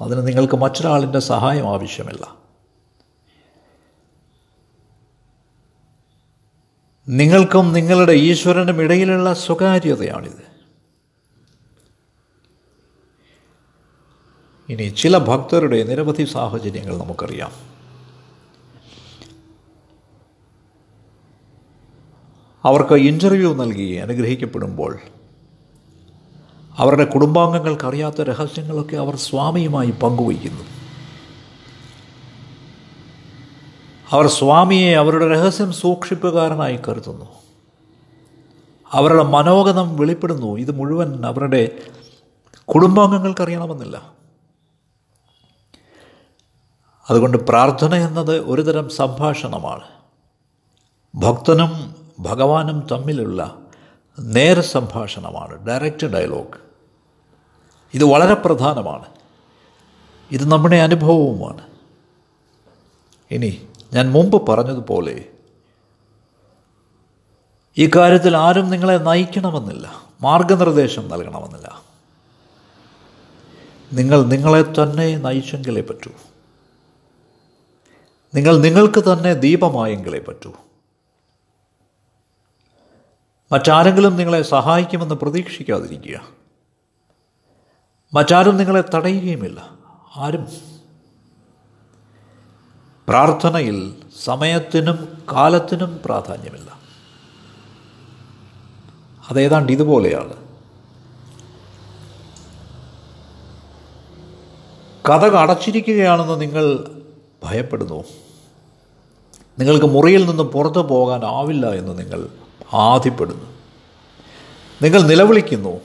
അതിന് 0.00 0.26
നിങ്ങൾക്ക് 0.26 0.56
മറ്റൊരാളിന്റെ 0.56 1.18
സഹായം 1.18 1.68
ആവശ്യമില്ല. 1.68 2.36
നിങ്ങൾക്കും 7.08 7.72
നിങ്ങളുടെ 7.72 8.12
ഈശ്വരനും 8.12 8.82
ഇടയിലുള്ള 8.82 9.34
സ്വകാര്യതയാണിത്. 9.34 10.56
ഇനി 14.68 14.88
ചില 14.88 15.18
ഭക്തരുടെ 15.18 15.82
നിരവധി 15.82 16.24
സാഹചര്യങ്ങൾ 16.24 16.98
നമുക്കറിയാം. 16.98 17.75
അവർക്ക് 22.66 22.94
ഇന്റർവ്യൂ 22.94 23.54
നൽകി 23.54 23.94
അനുഗ്രഹിക്കപ്പെടുമ്പോൾ 23.94 24.98
അവരുടെ 26.76 27.04
കുടുംബാംഗങ്ങൾക്ക് 27.04 27.86
അറിയാത്ത 27.86 28.22
രഹസ്യങ്ങളൊക്കെ 28.22 28.96
അവർ 28.96 29.16
സ്വാമിയുമായി 29.16 29.90
പങ്കുവയ്ക്കുന്നു. 29.90 30.64
അവർ 34.10 34.26
സ്വാമിയെ 34.26 34.96
അവരുടെ 34.96 35.28
രഹസ്യം 35.28 35.72
സൂക്ഷിപ്പുകാരനായി 35.72 36.78
കരുതുന്നു. 36.88 37.24
അവരുടെ 38.92 39.22
മനോഗതം 39.22 39.96
വെളിപ്പെടുന്നു. 39.96 40.56
ഇത് 40.56 40.70
മുഴുവൻ 40.70 41.26
അവരുടെ 41.26 41.70
കുടുംബാംഗങ്ങൾക്ക് 42.64 43.42
അറിയണമെന്നില്ല 43.42 44.12
അതുകൊണ്ട് 47.10 47.36
പ്രാർത്ഥന 47.36 47.94
എന്നത് 47.94 48.38
ഒരുതരം 48.38 48.88
സംഭാഷണമാണ്. 48.88 49.84
ഭക്തനും 51.14 52.05
ഭഗവാനും 52.18 52.86
തമ്മിലുള്ള 52.92 53.58
നേര 54.20 54.60
സംഭാഷണമാണ് 54.60 55.66
ഡയറക്റ്റ് 55.66 56.06
ഡയലോഗ് 56.06 56.66
ഇത് 57.94 58.04
വളരെ 58.04 58.34
പ്രധാനമാണ്. 58.34 59.04
ഇത് 60.30 60.50
നമ്മുടെ 60.50 60.76
അനുഭവവുമാണ്. 60.76 61.66
ഇനി 63.30 63.68
ഞാൻ 63.92 64.12
മുമ്പ് 64.12 64.46
പറഞ്ഞതുപോലെ 64.46 65.28
ഈ 67.78 67.90
കാര്യത്തിൽ 67.96 68.36
ആരും 68.36 68.70
നിങ്ങളെ 68.70 68.96
നയിക്കണമെന്നില്ല 68.96 70.02
മാർഗനിർദ്ദേശം 70.20 71.08
നൽകണമെന്നില്ല. 71.08 71.82
നിങ്ങൾ 73.92 74.22
നിങ്ങളെ 74.22 74.62
തന്നെ 74.62 75.16
നയിച്ചെങ്കിലേ 75.16 75.80
പറ്റൂ. 75.80 76.10
നിങ്ങൾ 78.34 78.58
നിങ്ങൾക്ക് 78.58 79.12
തന്നെ 79.12 79.34
ദീപമായെങ്കിലേ 79.34 80.18
പറ്റൂ. 80.18 80.52
മറ്റാരെങ്കിലും 83.52 84.16
നിങ്ങളെ 84.16 84.42
സഹായിക്കുമെന്ന് 84.42 85.14
പ്രതീക്ഷിക്കാതിരിക്കുക. 85.14 86.20
മറ്റാരും 88.14 88.56
നിങ്ങളെ 88.56 88.84
തടയുകയുമില്ല. 88.94 89.70
ആരും. 90.16 90.46
പ്രാർത്ഥനയിൽ 93.08 93.94
സമയത്തിനും 94.24 95.22
കാലത്തിനും 95.32 96.00
പ്രാധാന്യമില്ല. 96.04 96.78
അതേതാണ്ട് 99.30 99.72
ഇതുപോലെയാണ്. 99.72 100.32
കഥ 105.08 105.36
അടച്ചിരിക്കുകയാണെന്ന് 105.36 106.40
നിങ്ങൾ 106.40 106.88
ഭയപ്പെടുന്നു. 107.44 108.04
നിങ്ങൾക്ക് 109.58 109.86
മുറിയിൽ 109.86 110.26
നിന്ന് 110.26 110.42
പുറത്തു 110.42 110.78
പോകാനാവില്ല 110.78 111.66
എന്ന് 111.66 111.98
നിങ്ങൾ 111.98 112.28
ആധിപ്പെടുന്നു. 112.74 113.44
നിങ്ങൾ 114.82 115.02
നിലവിളിക്കുന്നു. 115.02 115.80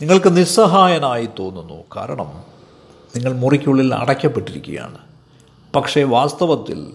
നിങ്ങൾക്ക് 0.00 0.36
നിസ്സഹായനായി 0.36 1.28
തോന്നുന്നു. 1.38 1.84
കാരണം 1.96 2.44
നിങ്ങൾ 3.16 3.32
മുറിക്കുള്ളിൽ 3.32 3.94
അടയ്ക്കപ്പെട്ടിരിക്കുകയാണ്. 3.94 4.98
പക്ഷേ 5.76 6.02
വാസ്തവത്തിൽ 6.02 6.92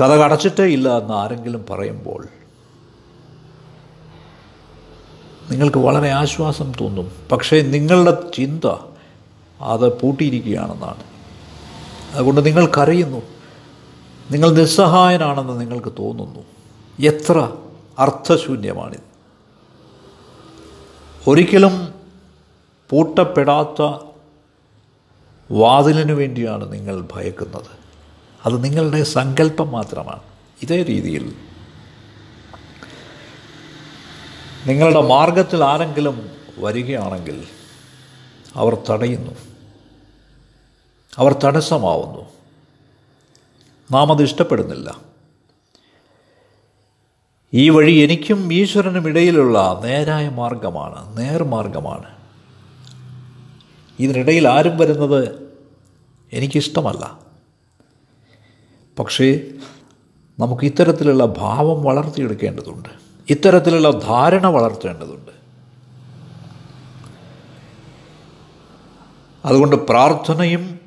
കഥ 0.00 0.10
അടച്ചിട്ടേ 0.10 0.64
ഇല്ല 0.64 0.98
എന്ന് 0.98 1.14
ആരെങ്കിലും 1.14 1.66
പറയുമ്പോൾ 1.70 2.26
നിങ്ങൾക്ക് 5.50 5.78
വളരെ 5.78 6.08
ആശ്വാസം 6.08 6.72
തോന്നും. 6.80 7.12
പക്ഷേ 7.32 7.60
നിങ്ങളുടെ 7.60 8.30
ചിന്ത 8.34 8.74
അത് 9.60 10.00
പൂട്ടിയിരിക്കുകയാണെന്നാണ്. 10.00 11.02
അതുകൊണ്ട് 12.12 12.46
നിങ്ങൾ 12.46 12.66
കരയുന്നു 12.66 13.22
നിങ്ങൾ 14.32 14.50
നിസ്സഹായനാണെന്ന് 14.50 15.60
നിങ്ങൾക്ക് 15.60 15.92
തോന്നുന്നു. 15.98 16.40
എത്ര 17.00 17.52
അർത്ഥശൂന്യമാണിത്. 17.98 19.00
ഒരിക്കലും 21.26 21.94
പൂട്ടപ്പെടാത്ത 22.90 23.98
വാതിലിനു 25.50 26.12
വേണ്ടിയാണ് 26.12 26.72
നിങ്ങൾ 26.72 27.08
ഭയക്കുന്നത്. 27.12 27.70
അത് 28.46 28.64
നിങ്ങളുടെ 28.64 29.02
സങ്കല്പം 29.02 29.70
മാത്രമാണ്. 29.70 30.20
ഇതേ 30.62 30.82
രീതിയിൽ 30.82 31.36
നിങ്ങളുടെ 34.66 35.00
മാർഗത്തിൽ 35.00 35.64
ആരെങ്കിലും 35.64 36.30
വരികയാണെങ്കിൽ 36.58 37.46
അവർ 38.54 38.76
തടയുന്നു. 38.90 39.32
അവർ 41.18 41.32
തടസ്സമാവുന്നു. 41.44 42.41
നാം 43.92 44.12
അത് 44.12 44.22
ഇഷ്ടപ്പെടുന്നില്ല. 44.22 45.12
ഈ 47.54 47.68
വഴി 47.68 47.92
എനിക്കും 47.92 48.52
ഈശ്വരനും 48.52 49.08
ഇടയിലുള്ള 49.08 49.80
നേരായ 49.84 50.28
മാർഗമാണ് 50.28 51.18
നേർമാർഗമാണ് 51.18 52.04
ഇതിനിടയിൽ 53.98 54.48
ആരും 54.48 54.78
വരുന്നത് 54.78 55.52
എനിക്കിഷ്ടമല്ല. 56.32 57.18
പക്ഷേ 58.98 59.40
നമുക്ക് 60.38 60.64
ഇത്തരത്തിലുള്ള 60.64 61.24
ഭാവം 61.24 61.82
വളർത്തിയെടുക്കേണ്ടതുണ്ട്. 61.82 62.88
ഇത്തരത്തിലുള്ള 63.30 63.90
ധാരണ 63.90 64.46
വളർത്തേണ്ടതുണ്ട്. 64.46 65.30
അതുകൊണ്ട് 69.44 69.76
പ്രാർത്ഥനയും 69.76 70.80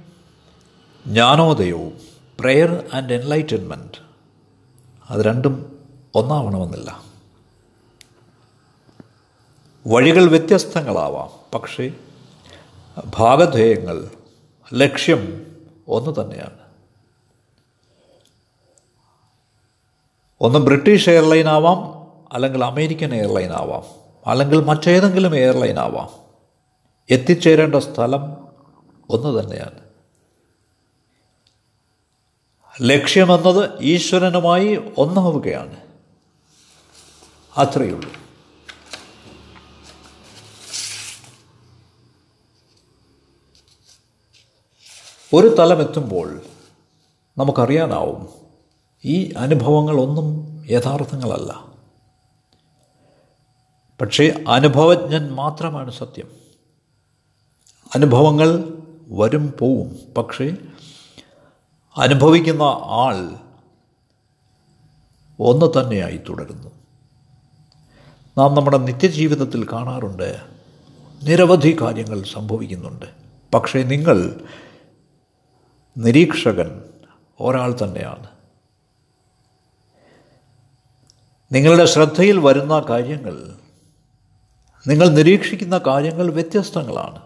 ജ്ഞാനോദയവും 1.07 2.04
പ്രെയർ 2.39 2.89
ആൻഡ് 2.93 3.13
എൻലൈറ്റൻമെന്റ് 3.13 4.06
അത് 5.10 5.21
രണ്ടും 5.21 5.80
ഒന്നാവണമെന്നില്ല. 6.15 7.04
വഴികൾ 9.88 10.26
വ്യത്യസ്തങ്ങളാവാം. 10.28 11.30
പക്ഷേ 11.54 11.91
ഭാഗധേയങ്ങൾ 13.06 14.10
ലക്ഷ്യം 14.74 15.45
ഒന്ന് 15.88 16.21
തന്നെയാണ്. 16.21 16.58
ഒന്ന് 20.41 20.60
ബ്രിട്ടീഷ് 20.60 21.10
എയർലൈൻ 21.10 21.48
ആവാം 21.48 22.08
അല്ലെങ്കിൽ 22.34 22.65
അമേരിക്കൻ 22.65 23.15
എയർലൈൻ 23.15 23.52
ആവാം 23.52 23.84
അല്ലെങ്കിൽ 24.28 24.63
മറ്റേതെങ്കിലും 24.63 25.36
എയർലൈൻ 25.36 25.80
ആവാം. 25.80 26.10
എത്തിച്ചേരേണ്ട 27.10 27.76
സ്ഥലം 27.76 28.48
ഒന്ന് 29.10 29.39
തന്നെയാണ്. 29.39 29.85
ലക്ഷ്യമെന്നത് 32.81 33.81
ഈശ്വരനുമായി 33.81 34.93
ഒന്നാവുകയാണ്. 34.97 35.77
അത്രയുള്ളൂ 37.57 38.11
ഒരു 45.33 45.55
തലമെത്തുമ്പോൾ 45.59 46.41
നമുക്കറിയാനാവും 47.38 48.29
ഈ 49.05 49.33
അനുഭവങ്ങളൊന്നും 49.33 50.45
യഥാർത്ഥങ്ങളല്ല. 50.69 51.65
പക്ഷേ 54.01 54.43
അനുഭവജ്ഞൻ 54.47 55.33
മാത്രമാണ് 55.33 55.91
സത്യം. 55.91 56.29
അനുഭവങ്ങൾ 57.95 58.63
വരും 59.07 59.53
പോവും. 59.59 60.13
പക്ഷേ 60.17 60.57
അനുഭവിക്കുന്ന 61.97 62.63
ആൾ 62.81 63.36
ഒന്ന് 65.39 65.79
തന്നെയായി 65.79 66.17
തുടരുന്നു. 66.29 66.71
നാം 68.38 68.55
നമ്മുടെ 68.55 68.77
നിത്യജീവിതത്തിൽ 68.77 69.71
കാണാറുണ്ട് 69.71 70.41
നിരവധി 71.23 71.77
കാര്യങ്ങൾ 71.81 72.23
സംഭവിക്കുന്നുണ്ട്. 72.23 73.05
പക്ഷേ 73.53 73.84
നിങ്ങൾ 73.84 74.41
നിരീക്ഷകൻ 75.97 76.84
ഒരാൾ 77.39 77.75
തന്നെയാണ്. 77.84 78.27
നിങ്ങളുടെ 81.51 81.86
ശ്രദ്ധയിൽ 81.86 82.39
വരുന്ന 82.39 82.86
കാര്യങ്ങൾ 82.89 83.55
നിങ്ങൾ 84.88 85.10
നിരീക്ഷിക്കുന്ന 85.10 85.77
കാര്യങ്ങൾ 85.77 86.31
വ്യത്യസ്തങ്ങളാണ്. 86.31 87.24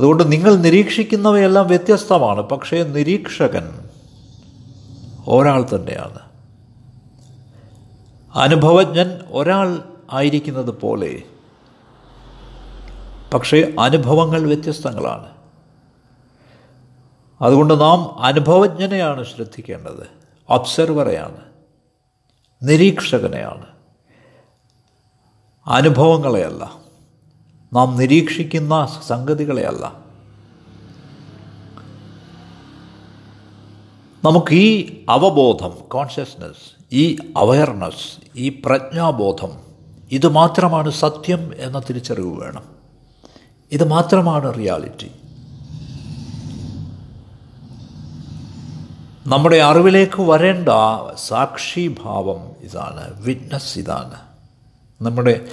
അതുകൊണ്ട് 0.00 0.32
നിങ്ങൾ 0.32 0.54
നിരീക്ഷിക്കുന്നവയെല്ലാം 0.54 1.66
വ്യത്യസ്തമാണ്. 1.66 2.40
പക്ഷേ 2.40 2.82
നിരീക്ഷകൻ 2.82 3.88
ഒരാൾ 5.28 5.62
തന്നെയാണ്. 5.62 6.18
അനുഭവജ്ഞൻ 8.34 9.20
ഒരാൾ 9.32 9.82
ആയിരിക്കുന്നത് 10.12 10.80
പോലെ. 10.80 11.22
പക്ഷേ 13.34 13.74
അനുഭവങ്ങൾ 13.80 14.46
വ്യത്യസ്തങ്ങളാണ്. 14.46 15.26
അതുകൊണ്ട് 17.42 17.80
നാം 17.80 18.22
അനുഭവജ്ഞനെയാണ് 18.22 19.24
ശ്രദ്ധിക്കേണ്ടത്. 19.24 20.06
ഒബ്സർവറെയാണ്. 20.48 21.40
നിരീക്ഷകനെയാണ്. 22.62 23.66
അനുഭവങ്ങളെയല്ല. 25.66 26.79
നാം 27.72 27.96
നിരീക്ഷിക്കുന്ന 27.96 29.00
സംഗതികളെയല്ല. 29.06 30.00
നമുക്ക് 34.24 34.54
ഈ 34.54 35.04
അവബോധം 35.08 35.70
കോൺഷ്യസ്നസ് 35.88 36.84
ഈ 36.92 37.16
അവയർനെസ് 37.36 38.38
ഈ 38.38 38.62
പ്രജ്ഞാബോധം 38.64 39.60
ഇത് 40.12 40.28
മാത്രമാണ് 40.28 40.90
സത്യം 40.90 41.52
എന്ന 41.56 41.78
തിരിച്ചറിവ് 41.78 42.40
വേണം. 42.40 42.64
ഇത് 43.72 43.88
മാത്രമാണ് 43.88 44.58
റിയാലിറ്റി 44.58 45.10
നമ്മുടെ 49.26 49.56
അറിവിലേക്ക് 49.56 50.22
വരേണ്ട 50.22 50.68
സാക്ഷിഭാവം 51.14 52.50
ഇതാണ് 52.60 53.24
വിറ്റ്നസ് 53.24 53.78
ഇതാണ്. 53.78 54.14
നമ്മുടെ 55.02 55.48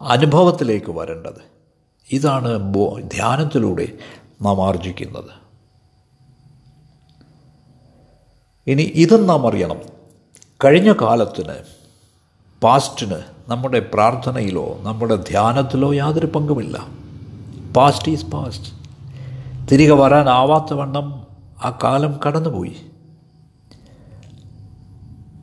അനുഭവത്തിലേക്ക് 0.00 0.90
വരേണ്ടത്. 0.90 1.51
ഇതാണ് 2.10 2.74
ധ്യാനത്തിലൂടെ 3.00 3.88
നാം 4.42 4.66
ആർജിക്കുന്നത്. 4.66 5.42
ഇനി 8.66 8.82
ഇതും 8.82 9.26
നാം 9.26 9.46
അറിയണം. 9.46 9.80
കഴിഞ്ഞ 10.64 10.92
കാലത്തിന് 10.92 11.54
പാസ്റ്റിന് 12.62 13.16
നമ്മുടെ 13.48 13.80
പ്രാർത്ഥനയിലോ 13.94 14.78
നമ്മുടെ 14.82 15.16
ധ്യാനത്തിലോ 15.16 15.92
യാതൊരു 15.92 16.26
പങ്കുമില്ല. 16.26 16.86
പാസ്റ്റ് 17.76 18.12
ഈസ് 18.12 18.26
പാസ്റ്റ് 18.26 18.72
തിരികെ 19.72 19.94
വരാനാവാത്ത 19.94 20.74
വണ്ണം 20.74 21.26
ആ 21.64 21.78
കാലം 21.82 22.20
കടന്നുപോയി. 22.26 22.76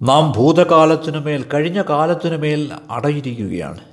നാം 0.02 0.32
ഭൂതകാലത്തിനുമേൽ 0.32 1.46
കഴിഞ്ഞ 1.54 1.82
കാലത്തിനുമേൽ 1.82 2.72
അടയിരിക്കുകയാണ്. 2.92 3.89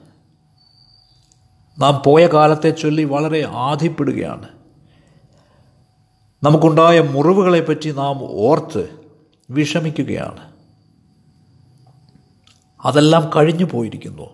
നാം 1.78 2.02
പോയ 2.06 2.26
കാലത്തെ 2.26 2.70
ചൊല്ലി 2.70 3.04
വളരെ 3.04 3.46
ആധിപ്പെടുകയാണ്. 3.48 4.48
നമുക്കുണ്ടായ 6.42 7.00
മുറിവുകളെപ്പറ്റി 7.00 7.90
നാം 7.90 8.18
ഓർത്ത് 8.22 8.88
വിഷമിക്കുകയാണ്. 9.50 10.52
അതെല്ലാം 12.84 13.30
കഴിഞ്ഞു 13.36 13.64
പോയിരിക്കുന്നു. 13.64 14.30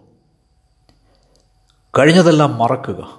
കഴിഞ്ഞതെല്ലാം 1.99 2.59
മറക്കുക. 2.59 3.19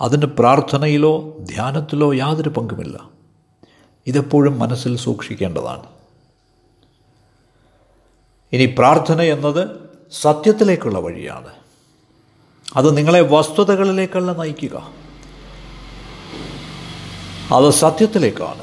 അതിന് 0.00 0.26
പ്രാർത്ഥനയിലോ 0.26 1.38
ധ്യാനത്തിലോ 1.38 2.12
യാതൊരു 2.12 2.48
പങ്കുമില്ല. 2.48 3.00
ഇതെപ്പോഴും 4.06 4.58
മനസ്സിൽ 4.58 4.96
സൂക്ഷിക്കേണ്ടതാണ്. 4.96 5.82
ഇനി 8.52 8.74
പ്രാർത്ഥന 8.78 9.22
എന്നത് 9.22 9.70
സത്യത്തിലേക്കുള്ള 10.12 10.98
വഴിയാണ്. 10.98 11.63
അത് 12.76 12.96
നിങ്ങളെ 12.96 13.20
വസ്തുതകളിലേക്കല്ല 13.20 14.32
നയിക്കുക. 14.32 14.90
അത് 17.54 17.70
സത്യത്തിലേക്കാണ്. 17.70 18.62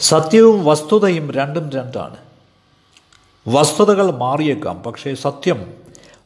സത്യവും 0.00 0.64
വസ്തുതയും 0.64 1.30
രണ്ടും 1.30 1.70
രണ്ടാണ്. 1.70 2.16
വസ്തുതകൾ 3.48 4.10
മാറിയേക്കാം 4.10 4.82
പക്ഷേ 4.82 5.14
സത്യം 5.14 5.74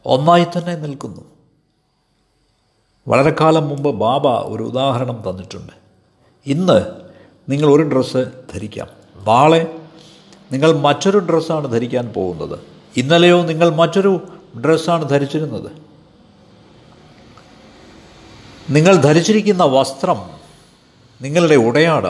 ഒന്നായി 0.07 0.45
തന്നെ 0.45 0.75
നിൽക്കുന്നു. 0.75 1.21
വളരെ 3.09 3.37
കാലം 3.41 3.69
മുമ്പ് 3.69 3.91
ബാബ 3.91 4.29
ഒരു 4.29 4.63
ഉദാഹരണം 4.63 5.23
തന്നിട്ടുണ്ട്. 5.31 5.73
ഇന്ന് 6.47 6.85
നിങ്ങൾ 7.49 7.67
ഒരു 7.67 7.83
ഡ്രസ്സ് 7.83 8.25
ധരിക്കാം. 8.55 8.89
നാളെ 9.27 9.77
നിങ്ങൾ 10.53 10.73
മറ്റൊരു 10.73 11.19
ഡ്രസ്സാണ് 11.19 11.73
ധരിക്കാൻ 11.73 12.09
പോകുന്നത്. 12.09 12.59
ഇന്നലെയോ 12.97 13.43
നിങ്ങൾ 13.43 13.71
മറ്റൊരു 13.71 14.21
ഡ്രസ്സാണ് 14.65 15.09
ധരിച്ചിരുന്നത്. 15.09 15.71
നിങ്ങൾ 18.71 18.97
ധരിച്ചിരിക്കുന്ന 18.97 19.65
വസ്ത്രം 19.65 20.31
നിങ്ങളുടെ 21.23 21.55
ഉടയാട 21.55 22.07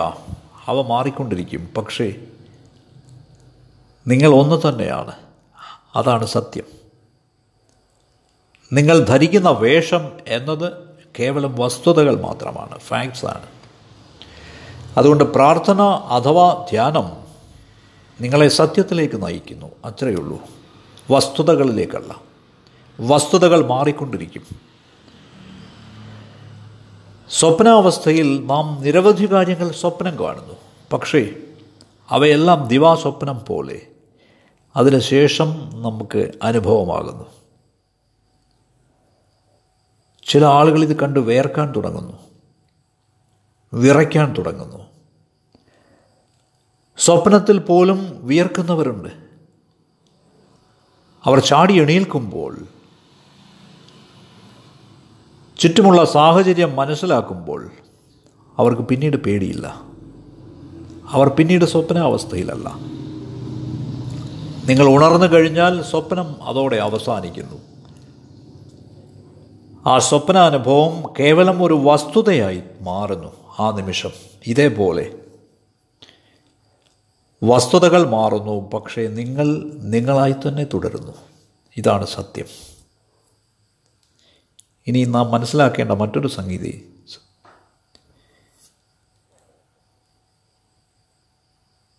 അവ 0.66 0.82
മാറിക്കൊണ്ടിരിക്കും. 0.82 1.68
പക്ഷേ 1.76 2.14
നിങ്ങൾ 4.06 4.35
ഒന്ന് 4.35 4.68
തന്നെയാണ്. 4.68 5.12
അതാണ് 5.96 6.26
സത്യം. 6.26 6.64
നിങ്ങൾ 8.72 9.04
ധരിക്കുന്ന 9.04 9.50
വേഷം 9.50 10.12
എന്നത് 10.26 10.72
കേവലം 11.18 11.56
വസ്തുതകൾ 11.59 12.20
മാത്രമാണ്. 12.20 12.78
ഫാക്ട്സാണ് 12.78 13.46
അതുകൊണ്ട് 14.98 15.24
പ്രാർത്ഥന 15.24 15.82
അഥവാ 15.82 16.66
ധ്യാനം 16.70 17.12
നിങ്ങളെ 18.20 18.48
സത്യത്തിലേക്ക് 18.48 19.26
നയിക്കുന്നു. 19.26 19.66
അത്രയേ 19.85 20.14
ഉള്ളൂ. 20.14 20.40
വസ്തുതകളിലേക്കല്ല. 21.11 22.36
വസ്തുതകൾ 23.00 23.66
മാറിക്കൊണ്ടിരിക്കും. 23.66 24.42
സ്വപ്നാവസ്ഥയിൽ 27.30 28.46
നാം 28.46 28.82
നിരവധി 28.82 29.32
കാര്യങ്ങൾ 29.32 29.70
സ്വപ്നം 29.70 30.18
കാണുന്നു. 30.18 30.54
പക്ഷേ 30.92 31.35
അവയെല്ലാം 32.11 32.68
ദിവാസ്വപ്നം 32.68 33.44
പോലെ 33.48 33.87
അതിനുശേഷം 34.76 35.48
നമുക്ക് 35.82 36.32
അനുഭവമാകുന്നു. 36.42 37.24
ചില 40.26 40.44
ആളുകൾ 40.44 40.82
ഇത് 40.82 41.00
കണ്ട് 41.00 41.20
വേർക്കാൻ 41.20 41.72
തുടങ്ങുന്നു. 41.76 42.12
വിറയ്ക്കാൻ 43.74 44.35
തുടങ്ങുന്നു. 44.38 44.78
സ്വപ്നത്തിൽ 46.98 47.59
പോലും 47.59 48.26
വിയർക്കുന്നവരുണ്ട്. 48.26 49.09
അവർ 51.24 51.38
ചാടി 51.38 51.80
എണീൽക്കുമ്പോൾ 51.80 52.66
ചുറ്റുമുള്ള 55.59 56.05
സാഹചര്യം 56.05 56.77
മനസ്സിലാക്കുമ്പോൾ 56.77 57.71
അവർക്ക് 58.59 58.83
പിന്നീട് 58.83 59.16
പേടിയില്ല. 59.16 59.81
അവർ 61.11 61.29
പിന്നീട് 61.29 61.64
സ്വപ്നാവസ്ഥയിലല്ല. 61.64 62.77
നിങ്ങൾ 64.66 64.87
ഉണർന്നു 64.87 65.27
കഴിഞ്ഞാൽ 65.27 65.83
സ്വപ്നം 65.83 66.37
അതോടെ 66.42 66.77
അവസാനിക്കുന്നു. 66.77 67.59
ആ 69.87 69.99
സ്വപ്നാനുഭവം 69.99 71.14
കേവലം 71.21 71.62
ഒരു 71.62 71.75
വസ്തുതയായി 71.75 72.62
മാറുന്നു. 72.81 73.33
ആ 73.59 73.71
നിമിഷം 73.71 74.11
ഇതേപോലെ 74.47 75.14
വസ്തുതകൾ 77.45 78.11
മാറുന്നു 78.11 78.71
പക്ഷേ 78.71 79.07
നിങ്ങൾ 79.07 79.71
നിങ്ങളായി 79.83 80.33
തന്നെ 80.33 80.66
തുടരുന്നു. 80.75 81.12
ഇതാണ് 81.77 82.07
സത്യം. 82.07 82.76
ഇനി 84.87 85.05
നാം 85.05 85.31
മനസ്സിലാക്കേണ്ട 85.31 85.92
മറ്റൊരു 85.92 86.29
സംഗീതി. 86.29 86.92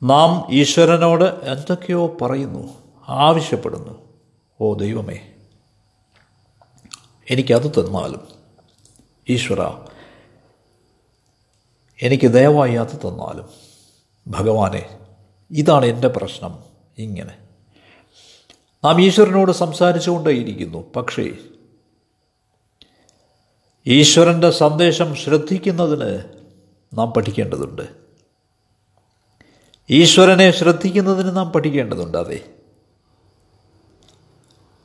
നാം 0.03 0.47
ഈശ്വരനോട് 0.51 1.23
എന്തൊക്കെയോ 1.23 2.17
പറയുന്നു 2.21 2.73
ആവശ്യപ്പെടുന്നു. 3.07 4.13
ഓ 4.61 4.73
ദൈവമേ 4.73 5.33
എനിക്കത് 7.29 7.71
തന്നാലും. 7.71 8.27
ഈശ്വര 9.29 9.59
എനിക്ക് 12.01 12.33
ദയവായി 12.33 12.73
അത് 12.73 12.95
തന്നാലും. 12.95 13.49
ഭഗവാനെ 14.27 14.99
ഇതാണ് 15.51 15.85
എന്റെ 15.85 16.07
പ്രശ്നം. 16.07 16.63
ഇങ്ങനെ. 16.97 17.37
നാം 18.83 19.01
ഈശ്വരനോട് 19.01 19.51
സംസാരിച്ചുകൊണ്ടേയിരിക്കുന്നു. 19.51 20.91
പക്ഷേ 20.95 21.31
ഈശ്വരന്റെ 23.87 24.49
സന്ദേശം 24.51 25.15
ശ്രദ്ധിക്കുന്നതിന് 25.15 26.23
നാം 26.97 27.11
പഠിക്കേണ്ടതുണ്ട്. 27.11 27.81
ഈശ്വരനെ 29.89 30.51
ശ്രദ്ധിക്കുന്നതിന് 30.51 31.37
നാം 31.37 31.51
പഠിക്കേണ്ടതുണ്ട് 31.51 32.17
അതെ. 32.17 32.39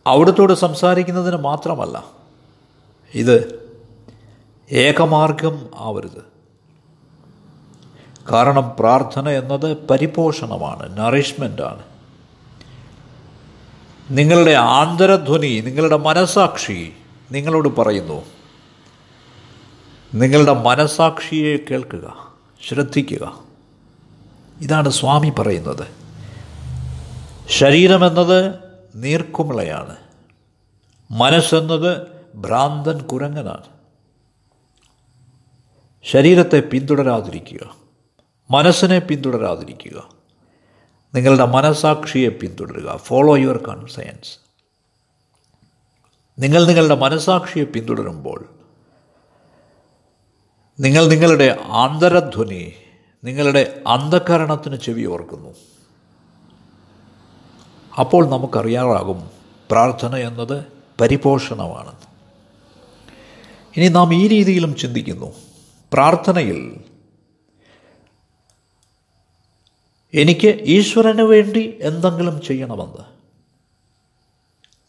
അവിടത്തോട് 0.07 0.53
സംസാരിക്കുന്നതിന് 0.53 1.37
മാത്രമല്ല 1.37 2.05
ഇത് 3.15 3.67
ഏകമാർഗം 4.73 5.71
ആവരുത്. 5.77 6.33
കാരണം 8.33 8.77
പ്രാർത്ഥന 8.81 9.29
എന്നത് 9.29 9.87
പരിപോഷണമാണ് 9.87 10.99
നറിഷ്മെന്റാണ് 10.99 11.83
നിങ്ങളുടെ 14.11 14.51
ആന്തരധ്വനി 14.51 15.61
നിങ്ങളുടെ 15.61 15.97
മനസാക്ഷി 15.97 16.93
നിങ്ങളോട് 17.33 17.69
പറയുന്നു 17.69 18.42
നിങ്ങളുടെ 20.15 20.53
മനസാക്ഷിയെ 20.53 21.57
കേൾക്കുക 21.57 22.35
ശ്രദ്ധിക്കുക. 22.69 23.45
ഇതാണ് 24.61 24.91
സ്വാമി 24.91 25.31
പറയുന്നത്. 25.39 25.87
ശരീരമെന്നത് 27.49 28.55
നീർക്കുമിളയാണ്. 28.95 29.97
മനസ്സെന്നത് 31.11 32.07
ഭ്രാന്തൻ 32.35 33.03
കുരങ്ങനാണ്. 33.03 33.65
ശരീരത്തെ 36.05 36.61
പിന്തുടരാതിരിക്കുക 36.61 37.75
മനസ്സിനെ 38.51 38.99
പിന്തുടരാതിരിക്കുക. 38.99 40.09
നിങ്ങളുടെ 41.15 41.45
മനസാക്ഷിയെ 41.45 42.29
പിന്തുടരുക. 42.29 42.97
ഫോളോ 42.97 43.37
യുവർ 43.37 43.57
കൺസയൻസ് 43.57 44.39
നിങ്ങൾ 46.39 46.67
നിങ്ങളുടെ 46.67 46.95
മനസാക്ഷിയെ 46.95 47.65
പിന്തുടരുമ്പോൾ 47.65 48.52
നിങ്ങൾ 50.83 51.07
നിങ്ങളുടെ 51.07 51.59
ആന്തരധ്വനി 51.65 52.73
നിങ്ങളുടെ 53.25 53.83
അന്ധകരണത്തിന് 53.87 54.77
ചെവി 54.77 55.05
ഓർക്കുന്നു. 55.05 55.55
അപ്പോൾ 57.99 58.29
നമുക്കറിയാറാകും 58.29 59.31
പ്രാർത്ഥന 59.71 60.17
എന്നത് 60.17 60.65
പരിപോഷണമാണ്. 61.01 61.93
ഇനി 63.77 63.89
നാം 63.89 64.15
ഈ 64.15 64.29
രീതിയിലും 64.29 64.77
ചിന്തിക്കുന്നു. 64.77 65.35
പ്രാർത്ഥനയിൽ 65.93 66.85
എനിക്ക് 70.15 70.59
ഈശ്വരന് 70.61 71.23
വേണ്ടി 71.23 71.79
എന്തെങ്കിലും 71.83 72.41
ചെയ്യണമെന്ന്. 72.41 73.05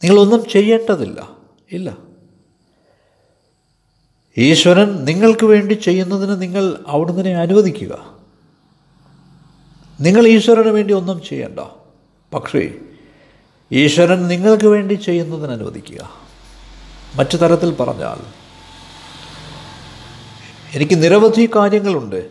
നിങ്ങളൊന്നും 0.03 0.49
ചെയ്യേണ്ടതില്ല. 0.49 1.29
ഇല്ല. 1.71 2.12
ഈശ്വരൻ 4.37 5.05
നിങ്ങൾക്ക് 5.05 5.45
വേണ്ടി 5.45 5.73
ചെയ്യുന്നതിന് 5.73 6.41
നിങ്ങൾ 6.41 6.83
അവിടുന്ന് 6.87 7.29
അനുവദിക്കുക. 7.29 8.17
നിങ്ങൾ 10.01 10.27
ഈശ്വരന് 10.27 10.69
വേണ്ടി 10.69 10.93
ഒന്നും 10.93 11.21
ചെയ്യണ്ട. 11.21 11.59
പക്ഷേ 12.33 12.73
ഈശ്വരൻ 13.71 14.27
നിങ്ങൾക്ക് 14.27 14.65
വേണ്ടി 14.65 14.93
ചെയ്യുന്നതിന് 14.93 15.51
അനുവദിക്കുക. 15.51 16.09
മറ്റു 17.15 17.37
തരത്തിൽ 17.37 17.75
പറഞ്ഞാൽ 17.75 18.19
എനിക്ക് 20.73 21.03
നിരവധി 21.03 21.49
കാര്യങ്ങളുണ്ട്. 21.55 22.29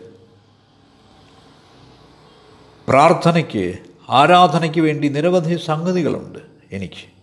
പ്രാർത്ഥനയ്ക്ക് 2.87 3.77
ആരാധനയ്ക്ക് 4.09 4.81
വേണ്ടി 4.81 5.07
നിരവധി 5.07 5.55
സംഗതികളുണ്ട് 5.65 6.39
എനിക്ക്. 6.71 7.13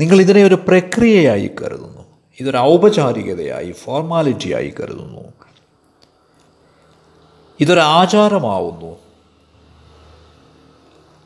നിങ്ങൾ 0.00 0.20
ഇതിനെ 0.20 0.44
ഒരു 0.44 0.54
പ്രക്രിയയായി 0.54 1.50
കരുതുന്നു. 1.62 1.97
ഇതൊരു 2.40 2.56
ഔപചാരികതയായി 2.56 3.72
ഫോർമാലിറ്റിയായി 3.72 4.74
കരുതുന്നു. 4.80 5.32
ഇതൊരു 7.60 7.80
ആചാരമാവുന്നു. 7.80 8.96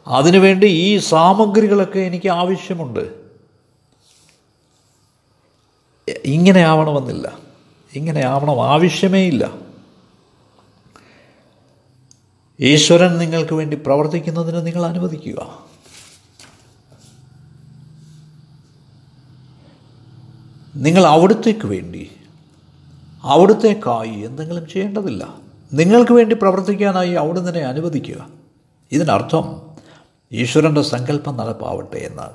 അതിനുവേണ്ടി 0.07 0.67
ഈ 0.67 0.99
സാമഗ്രികളൊക്കെ 0.99 1.99
എനിക്ക് 1.99 2.29
ആവശ്യമുണ്ട്. 2.29 3.23
ഇങ്ങനെ 6.25 6.61
ആവണമെന്നില്ല. 6.61 7.39
ഇങ്ങനെ 7.95 8.25
ആവണം 8.25 8.69
ആവശ്യമേ 8.69 9.27
ഇല്ല. 9.27 9.51
ഈശ്വരൻ 12.61 13.19
നിങ്ങൾക്ക് 13.19 13.55
വേണ്ടി 13.55 13.77
പ്രവർത്തിക്കുന്നതിന് 13.77 14.67
നിങ്ങൾ 14.67 14.87
അനുവദിക്കുക. 14.87 15.72
നിങ്ങൾ 20.77 21.07
അവിടത്തേക്ക് 21.07 21.67
വേണ്ടി 21.67 22.11
അവിടത്തേക്കായി 23.23 24.19
എന്തെങ്കിലും 24.19 24.69
ചെയ്യേണ്ടതില്ല. 24.69 25.35
നിങ്ങൾക്ക് 25.73 26.13
വേണ്ടി 26.13 26.35
പ്രവർത്തിക്കാനായി 26.35 27.11
അവിടുന്ന് 27.11 27.59
അനുവദിക്കുക. 27.59 28.29
ഇതിനർത്ഥം 28.93 29.63
ഈശ്വരന്റെ 30.33 30.83
സങ്കല്പം 30.83 31.37
നടപ്പാവട്ടെ 31.37 31.97
എന്നാണ്. 31.97 32.35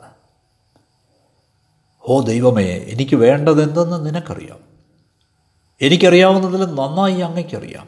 ഓ 2.07 2.21
ദൈവമേ 2.21 2.65
എനിക്ക് 2.65 3.15
വേണ്ടതെന്തെന്ന് 3.15 4.05
നിനക്കറിയാം. 4.05 4.57
എനിക്കറിയാവുന്നതിൽ 5.81 6.65
നന്നായി 6.65 7.19
അങ്ങയ്ക്കറിയാം. 7.19 7.87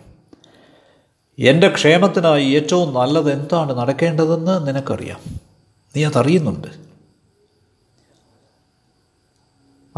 എന്റെ 1.40 1.70
ക്ഷേമത്തിനായി 1.70 2.46
ഏറ്റവും 2.46 2.94
നല്ലത് 2.94 3.34
എന്താണ് 3.34 3.78
നടക്കേണ്ടതെന്ന് 3.78 4.68
നിനക്കറിയാം. 4.68 5.36
നീ 5.96 6.06
അതറിയുന്നുണ്ട്. 6.06 6.89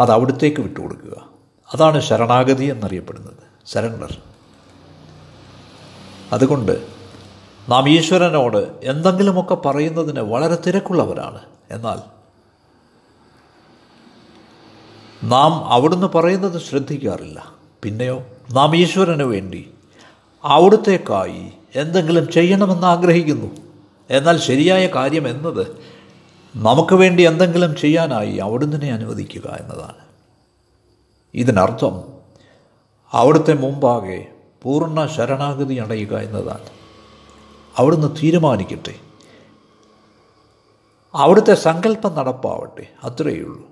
അത് 0.02 0.12
അവിടത്തേക്ക് 0.12 0.62
വിട്ടുകൊടുക്കുക. 0.62 1.28
അതാണ് 1.74 2.02
ശരണാഗതി 2.02 2.66
എന്നറിയപ്പെടുന്നത്. 2.66 3.38
സരണ്ടർ 3.66 4.18
അതുകൊണ്ട് 6.34 6.88
നാം 7.70 7.90
ഈശ്വരനോട് 7.90 8.80
എന്തെങ്കിലുമൊക്കെ 8.84 9.56
പറയുന്നതിന് 9.56 10.20
വളരെ 10.20 10.58
തിരക്കുള്ളവരാണ്. 10.68 11.40
എന്നാൽ 11.72 12.22
നാം 15.24 15.66
അവിടുന്ന് 15.66 16.08
പറയുന്നത് 16.08 16.62
ശ്രദ്ധിക്കാറില്ല. 16.62 17.52
പിന്നെയോ 17.84 18.24
നാം 18.52 18.76
ഈശ്വരന് 18.76 19.24
വേണ്ടി 19.24 19.72
അവിടുത്തേക്കായി 20.44 21.52
എന്തെങ്കിലും 21.76 22.32
ചെയ്യണമെന്ന് 22.32 22.88
ആഗ്രഹിക്കുന്നു. 22.88 23.52
എന്നാൽ 24.10 24.40
ശരിയായ 24.40 24.88
കാര്യം 24.88 25.28
എന്നത് 25.28 25.68
നമുക്ക് 26.56 26.96
വേണ്ടി 26.96 27.24
എന്തെങ്കിലും 27.24 27.76
ചെയ്യാനായി 27.76 28.38
അവിടുന്ന് 28.38 28.86
അനുവദിക്കുക 28.86 29.58
എന്നതാണ്. 29.60 30.06
ഇതിനർത്ഥം 31.34 32.04
അവിടുത്തെ 33.12 33.54
മുമ്പാകെ 33.54 34.32
പൂർണ 34.64 35.06
ശരണാഗതി 35.06 35.76
അടയുക 35.76 36.18
എന്നതാണ്. 36.18 36.66
അവിടുന്ന് 37.78 38.16
തീരുമാനിക്കട്ടെ. 38.24 38.96
അവിടുത്തെ 41.14 41.54
സങ്കല്പം 41.54 42.16
നടപ്പാവട്ടെ 42.16 42.94
അത്രയേ 43.04 43.40
ഉള്ളൂ. 43.40 43.72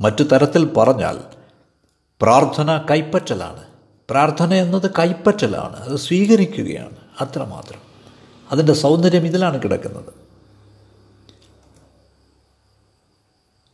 മറ്റു 0.00 0.22
തരത്തിൽ 0.22 0.72
പറഞ്ഞാൽ 0.72 1.20
പ്രാർത്ഥന 2.22 2.86
കൈപ്പറ്റലാണ്. 2.90 3.64
പ്രാർത്ഥന 4.10 4.54
എന്നത് 4.54 4.90
കൈപ്പറ്റലാണ്. 4.98 5.76
അത് 5.76 5.96
സ്വീകരിക്കുകയാണ്. 5.96 6.96
അത്രമാത്രം. 7.20 7.80
അതിന്റെ 8.52 8.72
സൗന്ദര്യം 8.72 9.26
ഇതിലാണ് 9.26 9.62
കിടക്കുന്നത്. 9.62 10.19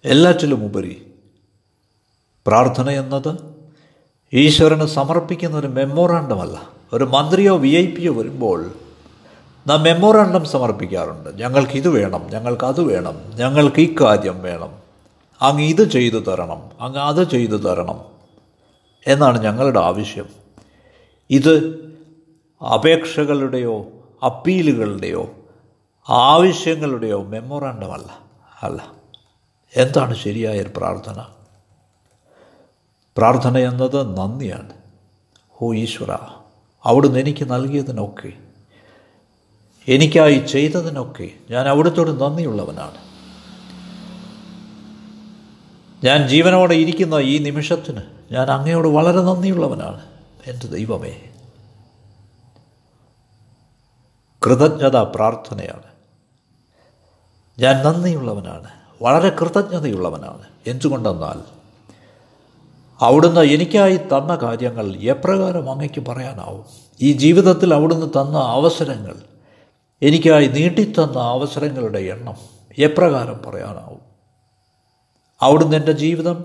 എല്ലാറ്റിലും 0.07 0.65
ഉപരി 0.65 1.07
പ്രാർത്ഥന 2.47 2.91
എന്നത് 2.91 3.39
ഈശ്വരന് 4.33 4.87
സമർപ്പിക്കുന്ന 4.87 5.57
ഒരു 5.57 5.67
മെമ്മോറാണ്ടമല്ല. 5.67 6.69
ഒരു 6.93 7.05
മന്ത്രിയോ 7.05 7.57
വി 7.57 7.69
ഐ 7.69 7.87
പിയോ 7.87 8.15
വരുമ്പോൾ 8.15 8.73
നാം 9.67 9.83
മെമ്മോറാണ്ടം 9.83 10.45
സമർപ്പിക്കാറുണ്ട്. 10.45 11.31
ഞങ്ങൾക്ക് 11.31 11.73
ഇത് 11.73 11.89
വേണം 11.89 12.27
ഞങ്ങൾക്ക് 12.31 12.65
അത് 12.65 12.81
വേണം 12.81 13.31
ഞങ്ങൾക്ക് 13.35 13.81
ഈ 13.81 13.95
കാര്യം 14.01 14.43
വേണം. 14.43 14.79
അങ്ങ് 15.43 15.63
ഇത് 15.63 15.91
ചെയ്തു 15.91 16.17
തരണം 16.17 16.71
അങ്ങ് 16.81 16.99
അത് 16.99 17.31
ചെയ്തു 17.31 17.57
തരണം 17.57 18.01
എന്നാണ് 19.07 19.43
ഞങ്ങളുടെ 19.43 19.81
ആവശ്യം. 19.81 20.29
ഇത് 21.31 21.55
അപേക്ഷകളുടെയോ 22.75 23.87
അപ്പീലുകളുടെയോ 24.25 25.31
ആവശ്യങ്ങളുടെയോ 26.09 27.23
മെമ്മോറാണ്ടമല്ല. 27.23 28.19
അല്ല. 28.63 29.06
എന്താണ് 29.77 30.15
ശരിയായ 30.15 30.61
ഒരു 30.61 30.71
പ്രാർത്ഥന? 30.77 31.27
പ്രാർത്ഥന 33.19 33.59
എന്നത് 33.59 34.17
നന്ദിയാണ്. 34.17 34.73
ഓ 35.63 35.75
ഈശ്വര 35.75 36.13
അവിടുന്ന് 36.85 37.19
എനിക്ക് 37.19 37.51
നൽകിയതിനൊക്കെ 37.51 38.33
എനിക്കായി 39.89 40.39
ചെയ്തതിനൊക്കെ 40.39 41.31
ഞാൻ 41.51 41.69
അവിടുത്തോട് 41.69 42.21
നന്ദിയുള്ളവനാണ്. 42.21 42.97
ഞാൻ 46.05 46.29
ജീവനോടെ 46.29 46.75
ഇരിക്കുന്ന 46.75 47.15
ഈ 47.15 47.39
നിമിഷത്തിന് 47.39 48.01
ഞാൻ 48.33 48.51
അങ്ങയോട് 48.51 48.89
വളരെ 48.89 49.21
നന്ദിയുള്ളവനാണ്. 49.21 50.01
എന്റെ 50.47 50.67
ദൈവമേ 50.67 51.31
കൃതജ്ഞത 54.47 54.97
പ്രാർത്ഥനയാണ്. 54.97 55.83
ഞാൻ 57.59 57.85
നന്ദിയുള്ളവനാണ്. 57.85 58.76
വളരെ 59.03 59.29
കൃതജ്ഞതയുള്ളവനാണ്. 59.29 60.43
എന്തുകൊണ്ടെന്നാൽ 60.67 61.57
അവിടുന്ന് 63.01 63.41
എനിക്കായി 63.41 63.97
തന്ന 63.97 64.37
കാര്യങ്ങൾ 64.37 64.97
എപ്രകാരം 64.97 65.71
അങ്ങയ്ക്ക് 65.71 66.01
പറയാനാവും? 66.01 66.65
ഈ 67.01 67.13
ജീവിതത്തിൽ 67.13 67.75
അവിടുന്ന് 67.75 68.07
തന്ന 68.07 68.39
അവസരങ്ങൾ 68.39 69.17
എനിക്കായി 70.03 70.47
നീട്ടിത്തന്ന 70.47 71.19
അവസരങ്ങളുടെ 71.19 71.99
എണ്ണം 71.99 72.35
എപ്രകാരം 72.79 73.41
പറയാനാവും? 73.47 74.01
അവിടുന്ന് 75.41 75.77
എന്റെ 75.77 75.93
ജീവിതം 75.93 76.45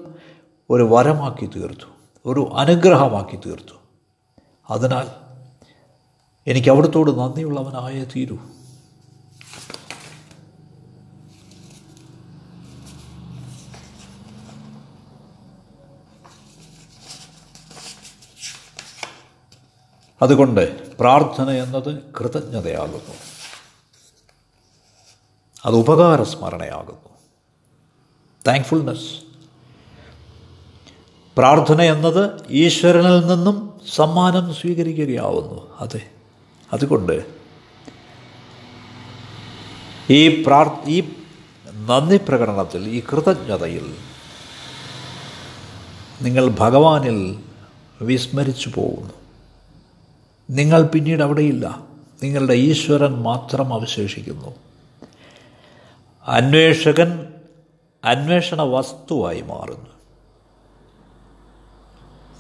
ഒരു 0.70 0.84
വരമാക്കി 0.84 1.46
തീർത്തു 1.46 1.86
ഒരു 2.26 2.52
അനുഗ്രഹമാക്കി 2.56 3.36
തീർത്തു. 3.36 3.76
അതിനാൽ 4.70 5.08
എനിക്ക് 6.48 6.70
അവിടുത്തോട് 6.70 7.20
നന്ദിയുള്ളവനായേ 7.20 8.04
തീരൂ. 8.04 8.38
അതുകൊണ്ട് 20.22 20.92
പ്രാർത്ഥന 20.98 21.50
എന്നത് 21.50 22.00
കൃതജ്ഞതയാകുന്നു. 22.20 23.16
അത് 25.66 25.76
ഉപകാര 25.76 26.24
സ്മരണയാകുന്നു 26.24 27.10
താങ്ക്ഫുൾനെസ് 28.48 29.32
പ്രാർത്ഥന 31.38 31.82
എന്നത് 31.82 32.48
ഈശ്വരനിൽ 32.50 33.28
നിന്നും 33.28 33.82
സമ്മാനം 33.96 34.54
സ്വീകരിക്കുകയാവുന്നു. 34.54 35.78
അതെ. 35.80 36.10
അതുകൊണ്ട് 36.74 37.26
ഈ 40.10 40.44
പ്രാർ 40.44 40.90
ഈ 40.90 41.14
നന്ദി 41.74 42.18
പ്രകടനത്തിൽ 42.18 42.90
ഈ 42.90 43.04
കൃതജ്ഞതയിൽ 43.12 43.96
നിങ്ങൾ 46.22 46.48
ഭഗവാനിൽ 46.48 47.44
വിസ്മരിച്ചു 48.02 48.72
പോകുന്നു. 48.76 49.21
നിങ്ങൾ 50.52 50.84
പിന്നീട് 50.84 51.24
അവിടെയില്ല. 51.24 51.84
നിങ്ങളുടെ 52.24 52.54
ഈശ്വരൻ 52.54 53.14
മാത്രം 53.14 53.74
അവശേഷിക്കുന്നു. 53.74 54.56
അന്വേഷകൻ 56.28 57.34
അന്വേഷണ 58.06 58.62
വസ്തുവായി 58.62 59.42
മാറുന്നു. 59.42 59.92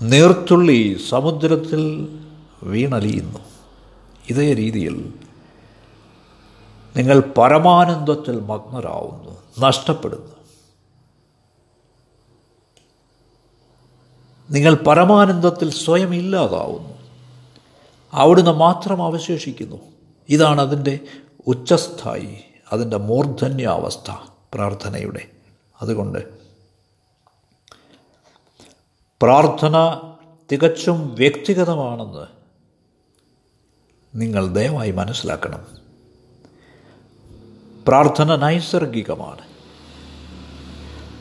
നീർത്തുള്ളി 0.02 0.98
സമുദ്രത്തിൽ 1.10 2.08
വീണലിയുന്നു. 2.64 3.40
ഇതേ 4.30 4.54
രീതിയിൽ 4.54 5.14
നിങ്ങൾ 6.98 7.20
പരമാനന്ദത്തിൽ 7.38 8.40
മഗ്നരാവുന്നു 8.40 9.38
നഷ്ടപ്പെടുന്നു. 9.60 10.36
നിങ്ങൾ 14.52 14.74
പരമാനന്ദത്തിൽ 14.74 15.72
സ്വയം 15.72 16.16
ഇല്ലാതാവുന്നു. 16.16 17.01
അവിടുന്ന് 18.14 18.52
മാത്രം 18.52 19.04
അവശേഷിക്കുന്നു. 19.04 19.78
ഇതാണ് 20.30 20.62
അതിന്റെ 20.62 21.00
ഉച്ചസ്ഥായി 21.48 22.40
അതിന്റെ 22.72 22.98
മൂർധന്യാവസ്ഥ 22.98 24.12
പ്രാർത്ഥനയുടെ. 24.54 25.32
അതുകൊണ്ട് 25.82 26.42
പ്രാർത്ഥന 29.22 30.02
തികച്ചും 30.52 31.16
വ്യക്തിഗതമാണെന്ന് 31.16 32.26
നിങ്ങൾ 34.16 34.48
ദയവായി 34.48 34.92
മനസ്സിലാക്കണം. 34.92 35.68
പ്രാർത്ഥന 37.88 38.36
നൈസർഗികമാണ്. 38.36 39.42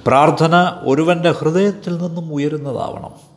പ്രാർത്ഥന 0.07 0.55
ഒരുവന്റെ 0.83 1.31
ഹൃദയത്തിൽ 1.31 1.98
നിന്നും 1.98 2.35
ഉയരുന്നതാവണം. 2.35 3.29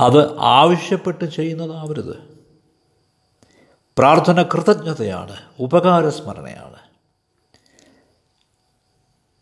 അത് 0.00 0.38
ആവശ്യപ്പെട്ട് 0.38 1.24
ചെയ്യുന്നതാവരുത്. 1.24 2.16
പ്രാർത്ഥന 3.98 4.42
കൃതജ്ഞതയാണ് 4.42 5.36
ഉപകാരസ്മരണയാണ്. 5.60 6.76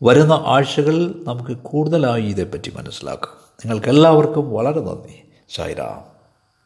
വരുന്ന 0.03 0.33
ആഴ്ചകളിൽ 0.33 1.23
നമുക്ക് 1.27 1.57
കൂടുതലായി 1.57 2.23
ഇതേപ്പറ്റി 2.23 2.71
മനസ്സിലാക്കാം. 2.75 3.37
നിങ്ങൾക്കെല്ലാവർക്കും 3.65 4.51
വളരെ 4.51 4.81
നന്ദി. 4.81 5.29
സായിരാം 5.49 6.10